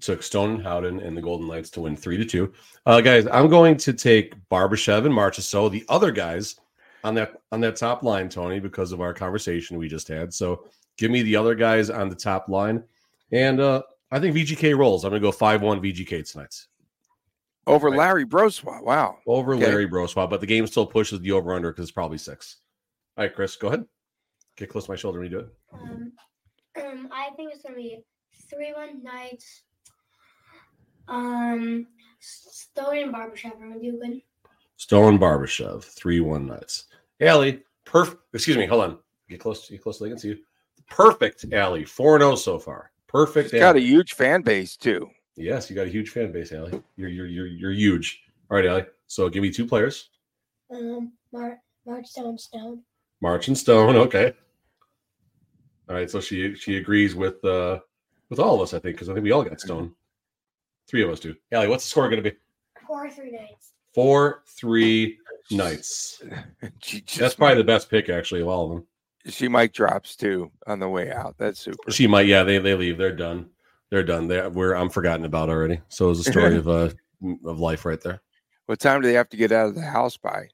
took 0.00 0.22
Stone 0.22 0.50
and 0.56 0.62
Howden 0.62 1.00
and 1.00 1.16
the 1.16 1.20
Golden 1.22 1.48
Knights 1.48 1.70
to 1.70 1.80
win 1.80 1.96
three 1.96 2.16
to 2.16 2.24
two. 2.24 2.52
Uh 2.86 3.00
guys, 3.00 3.26
I'm 3.26 3.48
going 3.48 3.76
to 3.78 3.92
take 3.92 4.34
Barbashev 4.48 5.04
and 5.04 5.14
Marchessault, 5.14 5.72
the 5.72 5.84
other 5.88 6.12
guys 6.12 6.56
on 7.02 7.14
that 7.16 7.32
on 7.50 7.60
that 7.60 7.76
top 7.76 8.02
line, 8.02 8.28
Tony, 8.28 8.60
because 8.60 8.92
of 8.92 9.00
our 9.00 9.12
conversation 9.14 9.78
we 9.78 9.88
just 9.88 10.06
had. 10.08 10.32
So 10.32 10.66
give 10.96 11.10
me 11.10 11.22
the 11.22 11.34
other 11.36 11.54
guys 11.54 11.90
on 11.90 12.08
the 12.08 12.14
top 12.14 12.48
line. 12.48 12.84
And 13.32 13.60
uh 13.60 13.82
I 14.12 14.18
think 14.20 14.36
VGK 14.36 14.76
rolls. 14.76 15.04
I'm 15.04 15.10
gonna 15.10 15.20
go 15.20 15.32
5-1 15.32 15.80
VGK 15.80 16.30
tonight. 16.30 16.54
Over 17.66 17.88
Right. 17.90 17.98
Larry 17.98 18.26
Brossoit. 18.26 18.82
Wow. 18.82 19.18
Over 19.26 19.54
Okay. 19.54 19.66
Larry 19.66 19.88
Brossoit, 19.88 20.30
but 20.30 20.40
the 20.40 20.46
game 20.46 20.66
still 20.66 20.86
pushes 20.86 21.20
the 21.20 21.32
over 21.32 21.52
under 21.54 21.70
because 21.70 21.84
it's 21.84 21.92
probably 21.92 22.18
six. 22.18 22.56
All 23.16 23.24
right, 23.24 23.34
Chris, 23.34 23.56
go 23.56 23.68
ahead. 23.68 23.84
Get 24.56 24.68
close 24.70 24.86
to 24.86 24.90
my 24.92 24.96
shoulder 24.96 25.20
when 25.20 25.30
you 25.30 25.38
do 25.38 25.44
it. 25.44 25.48
Um, 25.72 26.12
um, 26.80 27.08
I 27.12 27.30
think 27.36 27.52
it's 27.52 27.62
gonna 27.62 27.76
be 27.76 28.02
three 28.48 28.72
one 28.72 29.02
nights. 29.02 29.62
Um, 31.08 31.86
Stone 32.20 32.98
and 32.98 33.12
Barbershop 33.12 33.56
are 33.60 33.68
gonna 33.68 33.80
do 33.80 33.98
good. 34.00 34.22
Stone 34.76 35.18
Barbashev, 35.18 35.84
three 35.84 36.20
one 36.20 36.46
nights. 36.46 36.86
Allie, 37.20 37.62
perfect. 37.84 38.22
Excuse 38.32 38.56
me, 38.56 38.66
hold 38.66 38.82
on. 38.84 38.98
Get 39.28 39.40
close. 39.40 39.68
Get 39.68 39.82
close 39.82 39.98
so 39.98 40.04
they 40.04 40.10
can 40.10 40.18
see 40.18 40.28
you. 40.28 40.38
Perfect, 40.88 41.44
Allie. 41.52 41.84
Four 41.84 42.18
zero 42.18 42.34
so 42.34 42.58
far. 42.58 42.90
Perfect. 43.06 43.50
He's 43.50 43.60
got 43.60 43.76
a 43.76 43.80
huge 43.80 44.14
fan 44.14 44.42
base 44.42 44.76
too. 44.76 45.08
yes, 45.36 45.68
you 45.68 45.76
got 45.76 45.86
a 45.86 45.90
huge 45.90 46.10
fan 46.10 46.32
base, 46.32 46.52
Allie. 46.52 46.82
You're 46.96 47.08
you're 47.10 47.26
you're 47.26 47.46
you're 47.46 47.72
huge. 47.72 48.22
All 48.50 48.56
right, 48.56 48.66
Allie. 48.66 48.86
So 49.06 49.28
give 49.28 49.42
me 49.42 49.50
two 49.50 49.66
players. 49.66 50.10
Um, 50.70 51.12
Mar- 51.32 51.60
March 51.84 52.06
Stone 52.06 52.38
Stone. 52.38 52.82
March 53.20 53.48
and 53.48 53.58
Stone. 53.58 53.96
Okay. 53.96 54.32
All 55.88 55.94
right. 55.96 56.10
So 56.10 56.20
she 56.20 56.54
she 56.54 56.76
agrees 56.78 57.14
with 57.14 57.44
uh 57.44 57.80
with 58.30 58.38
all 58.38 58.54
of 58.54 58.60
us, 58.62 58.72
I 58.74 58.78
think, 58.78 58.96
because 58.96 59.08
I 59.08 59.14
think 59.14 59.24
we 59.24 59.32
all 59.32 59.42
got 59.44 59.60
Stone. 59.60 59.94
Three 60.90 61.04
of 61.04 61.10
us 61.10 61.20
do. 61.20 61.36
Allie, 61.52 61.68
what's 61.68 61.84
the 61.84 61.90
score 61.90 62.08
going 62.08 62.22
to 62.22 62.30
be? 62.30 62.36
Four 62.84 63.08
three 63.08 63.30
nights. 63.30 63.72
Four 63.94 64.42
three 64.58 65.18
nights. 65.52 66.20
Just 66.80 67.18
That's 67.18 67.34
probably 67.36 67.58
the 67.58 67.64
best 67.64 67.88
pick, 67.88 68.08
actually, 68.08 68.40
of 68.40 68.48
all 68.48 68.64
of 68.64 68.70
them. 68.70 68.86
she 69.32 69.46
might 69.46 69.72
drops 69.72 70.16
too 70.16 70.50
on 70.66 70.80
the 70.80 70.88
way 70.88 71.12
out. 71.12 71.36
That's 71.38 71.60
super. 71.60 71.92
She 71.92 72.08
might, 72.08 72.26
yeah. 72.26 72.42
They 72.42 72.58
they 72.58 72.74
leave. 72.74 72.98
They're 72.98 73.14
done. 73.14 73.48
They're 73.90 74.02
done. 74.02 74.26
They 74.26 74.48
we're 74.48 74.74
I'm 74.74 74.90
forgotten 74.90 75.24
about 75.24 75.48
already. 75.48 75.80
So 75.88 76.10
it's 76.10 76.26
a 76.26 76.30
story 76.30 76.56
of 76.56 76.66
uh 76.66 76.90
of 77.44 77.60
life 77.60 77.84
right 77.84 78.00
there. 78.00 78.20
What 78.66 78.80
time 78.80 79.00
do 79.00 79.06
they 79.06 79.14
have 79.14 79.28
to 79.28 79.36
get 79.36 79.52
out 79.52 79.68
of 79.68 79.76
the 79.76 79.82
house 79.82 80.16
by? 80.16 80.48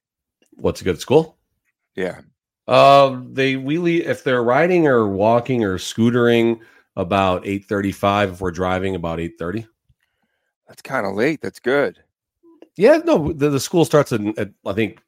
What's 0.53 0.83
a 0.83 0.85
good 0.85 1.01
school? 1.01 1.39
Yeah. 1.95 2.21
Uh, 2.69 3.21
they 3.31 3.57
we 3.57 3.79
leave 3.79 4.07
if 4.07 4.23
they're 4.23 4.43
riding 4.43 4.87
or 4.87 5.09
walking 5.09 5.65
or 5.65 5.79
scootering 5.79 6.61
about 6.97 7.47
eight 7.47 7.65
thirty 7.65 7.93
five. 7.93 8.33
If 8.33 8.41
we're 8.43 8.51
driving 8.51 8.95
about 8.95 9.19
eight 9.19 9.39
thirty. 9.39 9.67
That's 10.69 10.83
kind 10.83 11.07
of 11.07 11.15
late. 11.15 11.41
That's 11.41 11.61
good. 11.61 12.03
Yeah, 12.77 12.99
no, 13.05 13.33
the, 13.33 13.51
the 13.51 13.61
school 13.61 13.85
starts 13.85 14.13
at, 14.13 14.21
at 14.39 14.51
I 14.67 14.73
think 14.73 15.01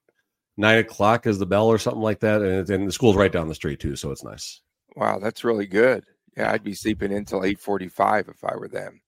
nine 0.57 0.79
o'clock 0.79 1.27
is 1.27 1.39
the 1.39 1.47
bell 1.47 1.67
or 1.67 1.79
something 1.79 2.03
like 2.03 2.21
that, 2.21 2.41
and, 2.43 2.69
and 2.71 2.89
the 2.89 2.93
school's 2.93 3.17
right 3.17 3.33
down 3.33 3.49
the 3.49 3.55
street 3.55 3.81
too, 3.81 3.97
so 3.97 4.11
it's 4.11 4.25
nice. 4.25 4.61
Wow, 4.97 5.19
that's 5.19 5.45
really 5.45 5.67
good. 5.67 6.05
Yeah, 6.37 6.53
I'd 6.53 6.65
be 6.65 6.75
sleeping 6.75 7.13
until 7.13 7.45
eight 7.45 7.59
forty-five 7.59 8.29
if 8.29 8.45
I 8.45 8.57
were 8.57 8.69
them. 8.69 9.01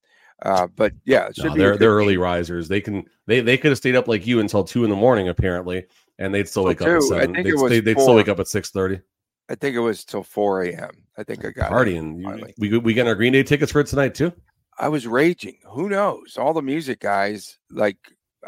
Uh, 0.42 0.66
but 0.66 0.92
yeah, 1.04 1.28
no, 1.38 1.54
they're 1.54 1.76
they're 1.76 1.94
early 1.94 2.16
risers. 2.16 2.66
They 2.68 2.80
can 2.80 3.04
they 3.26 3.40
they 3.40 3.56
could 3.56 3.70
have 3.70 3.78
stayed 3.78 3.96
up 3.96 4.08
like 4.08 4.26
you 4.26 4.40
until 4.40 4.64
two 4.64 4.84
in 4.84 4.90
the 4.90 4.96
morning 4.96 5.28
apparently, 5.28 5.84
and 6.18 6.34
they'd 6.34 6.48
still 6.48 6.64
wake 6.64 6.80
up 6.82 6.88
at 6.88 7.02
seven. 7.02 7.32
They'd, 7.32 7.44
they, 7.68 7.80
they'd 7.80 8.00
still 8.00 8.14
wake 8.14 8.28
up 8.28 8.40
at 8.40 8.48
six 8.48 8.70
thirty. 8.70 9.00
I 9.48 9.54
think 9.54 9.76
it 9.76 9.80
was 9.80 10.04
till 10.04 10.22
four 10.22 10.62
a.m. 10.62 10.90
I 11.18 11.24
think 11.24 11.44
I 11.44 11.50
got 11.50 11.70
partying. 11.70 12.52
We 12.58 12.78
we 12.78 12.94
get 12.94 13.06
our 13.06 13.14
Green 13.14 13.32
Day 13.32 13.42
tickets 13.42 13.72
for 13.72 13.80
it 13.80 13.86
tonight 13.86 14.14
too. 14.14 14.32
I 14.80 14.88
was 14.88 15.06
raging. 15.06 15.58
Who 15.66 15.90
knows? 15.90 16.38
All 16.38 16.54
the 16.54 16.62
music 16.62 17.00
guys, 17.00 17.58
like 17.70 17.98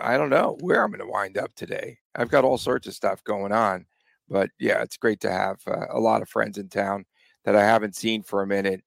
I 0.00 0.16
don't 0.16 0.30
know 0.30 0.56
where 0.60 0.82
I'm 0.82 0.90
going 0.90 1.00
to 1.00 1.06
wind 1.06 1.36
up 1.36 1.54
today. 1.54 1.98
I've 2.14 2.30
got 2.30 2.42
all 2.42 2.56
sorts 2.56 2.86
of 2.86 2.94
stuff 2.94 3.22
going 3.22 3.52
on, 3.52 3.84
but 4.30 4.48
yeah, 4.58 4.82
it's 4.82 4.96
great 4.96 5.20
to 5.20 5.30
have 5.30 5.60
uh, 5.66 5.86
a 5.90 6.00
lot 6.00 6.22
of 6.22 6.30
friends 6.30 6.56
in 6.56 6.70
town 6.70 7.04
that 7.44 7.54
I 7.54 7.62
haven't 7.62 7.96
seen 7.96 8.22
for 8.22 8.42
a 8.42 8.46
minute, 8.46 8.82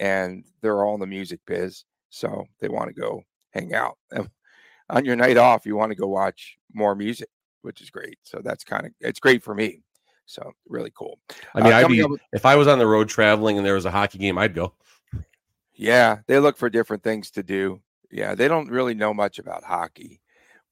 and 0.00 0.44
they're 0.62 0.82
all 0.82 0.94
in 0.94 1.00
the 1.00 1.06
music 1.06 1.40
biz, 1.46 1.84
so 2.08 2.46
they 2.60 2.68
want 2.68 2.88
to 2.88 2.98
go 2.98 3.22
hang 3.50 3.74
out. 3.74 3.98
And 4.10 4.30
on 4.88 5.04
your 5.04 5.16
night 5.16 5.36
off, 5.36 5.66
you 5.66 5.76
want 5.76 5.90
to 5.90 5.96
go 5.96 6.06
watch 6.06 6.56
more 6.72 6.94
music, 6.94 7.28
which 7.60 7.82
is 7.82 7.90
great. 7.90 8.18
So 8.22 8.40
that's 8.42 8.64
kind 8.64 8.86
of 8.86 8.92
it's 9.02 9.20
great 9.20 9.42
for 9.42 9.54
me. 9.54 9.82
So 10.24 10.50
really 10.66 10.92
cool. 10.96 11.18
I 11.54 11.60
mean, 11.60 11.74
uh, 11.74 11.76
I'd 11.76 11.88
be, 11.88 12.02
with, 12.02 12.22
if 12.32 12.46
I 12.46 12.56
was 12.56 12.68
on 12.68 12.78
the 12.78 12.86
road 12.86 13.10
traveling 13.10 13.58
and 13.58 13.66
there 13.66 13.74
was 13.74 13.84
a 13.84 13.90
hockey 13.90 14.16
game, 14.16 14.38
I'd 14.38 14.54
go. 14.54 14.72
Yeah, 15.76 16.18
they 16.26 16.38
look 16.38 16.56
for 16.56 16.70
different 16.70 17.02
things 17.02 17.30
to 17.32 17.42
do. 17.42 17.80
Yeah, 18.10 18.34
they 18.34 18.48
don't 18.48 18.70
really 18.70 18.94
know 18.94 19.12
much 19.12 19.38
about 19.38 19.64
hockey, 19.64 20.20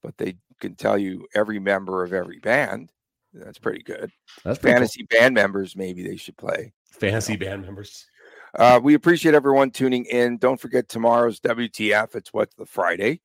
but 0.01 0.17
they 0.17 0.37
can 0.59 0.75
tell 0.75 0.97
you 0.97 1.27
every 1.35 1.59
member 1.59 2.03
of 2.03 2.13
every 2.13 2.39
band. 2.39 2.91
That's 3.33 3.59
pretty 3.59 3.83
good. 3.83 4.11
That's 4.43 4.59
pretty 4.59 4.73
fantasy 4.73 5.05
cool. 5.09 5.19
band 5.19 5.35
members. 5.35 5.75
Maybe 5.75 6.03
they 6.03 6.15
should 6.15 6.37
play 6.37 6.73
fantasy 6.85 7.33
you 7.33 7.39
know. 7.39 7.45
band 7.47 7.61
members. 7.63 8.05
Uh, 8.57 8.79
we 8.81 8.93
appreciate 8.93 9.35
everyone 9.35 9.69
tuning 9.69 10.05
in. 10.05 10.37
Don't 10.37 10.59
forget 10.59 10.87
tomorrow's 10.87 11.39
WTF. 11.41 12.15
It's 12.15 12.33
what's 12.33 12.55
the 12.55 12.65
Friday. 12.65 13.21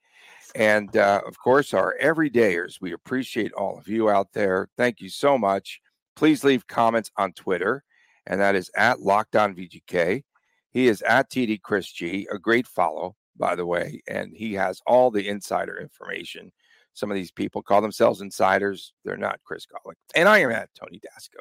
And 0.57 0.97
uh, 0.97 1.21
of 1.27 1.39
course, 1.39 1.73
our 1.73 1.97
everydayers. 2.03 2.81
We 2.81 2.93
appreciate 2.93 3.53
all 3.53 3.79
of 3.79 3.87
you 3.87 4.11
out 4.11 4.33
there. 4.33 4.69
Thank 4.77 5.01
you 5.01 5.09
so 5.09 5.39
much. 5.39 5.81
Please 6.17 6.43
leave 6.43 6.67
comments 6.67 7.13
on 7.17 7.33
Twitter, 7.33 7.85
and 8.27 8.41
that 8.41 8.57
is 8.57 8.71
at 8.77 9.01
Locked 9.01 9.37
On 9.37 9.55
VGK. 9.55 10.25
He 10.71 10.89
is 10.89 11.03
at 11.03 11.31
TD 11.31 11.63
Chris 11.63 11.91
G, 11.91 12.27
a 12.33 12.39
great 12.39 12.67
follow, 12.67 13.17
by 13.37 13.55
the 13.55 13.67
way, 13.67 14.03
and 14.09 14.33
he 14.35 14.55
has 14.55 14.81
all 14.87 15.11
the 15.11 15.29
insider 15.29 15.79
information. 15.79 16.53
Some 16.95 17.11
of 17.11 17.15
these 17.15 17.33
people 17.33 17.63
call 17.63 17.81
themselves 17.81 18.21
insiders. 18.21 18.93
They're 19.05 19.17
not 19.17 19.41
Chris 19.45 19.67
Gawlik. 19.67 19.95
And 20.15 20.29
I 20.29 20.39
am 20.39 20.51
at 20.51 20.71
Tony 20.75 21.01
Dasco. 21.01 21.41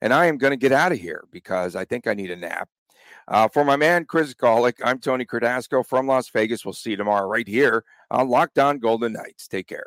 And 0.00 0.12
I 0.12 0.26
am 0.26 0.38
going 0.38 0.52
to 0.52 0.56
get 0.56 0.72
out 0.72 0.92
of 0.92 0.98
here 0.98 1.24
because 1.32 1.74
I 1.74 1.84
think 1.84 2.06
I 2.06 2.14
need 2.14 2.30
a 2.30 2.36
nap. 2.36 2.68
Uh, 3.26 3.48
for 3.48 3.64
my 3.64 3.76
man, 3.76 4.04
Chris 4.04 4.34
Gawlik, 4.34 4.74
I'm 4.84 4.98
Tony 4.98 5.26
Cardasco 5.26 5.84
from 5.84 6.06
Las 6.06 6.28
Vegas. 6.30 6.64
We'll 6.64 6.72
see 6.72 6.90
you 6.90 6.96
tomorrow 6.96 7.26
right 7.26 7.48
here 7.48 7.84
on 8.10 8.28
Locked 8.28 8.58
On 8.58 8.78
Golden 8.78 9.12
Knights. 9.12 9.48
Take 9.48 9.66
care. 9.66 9.86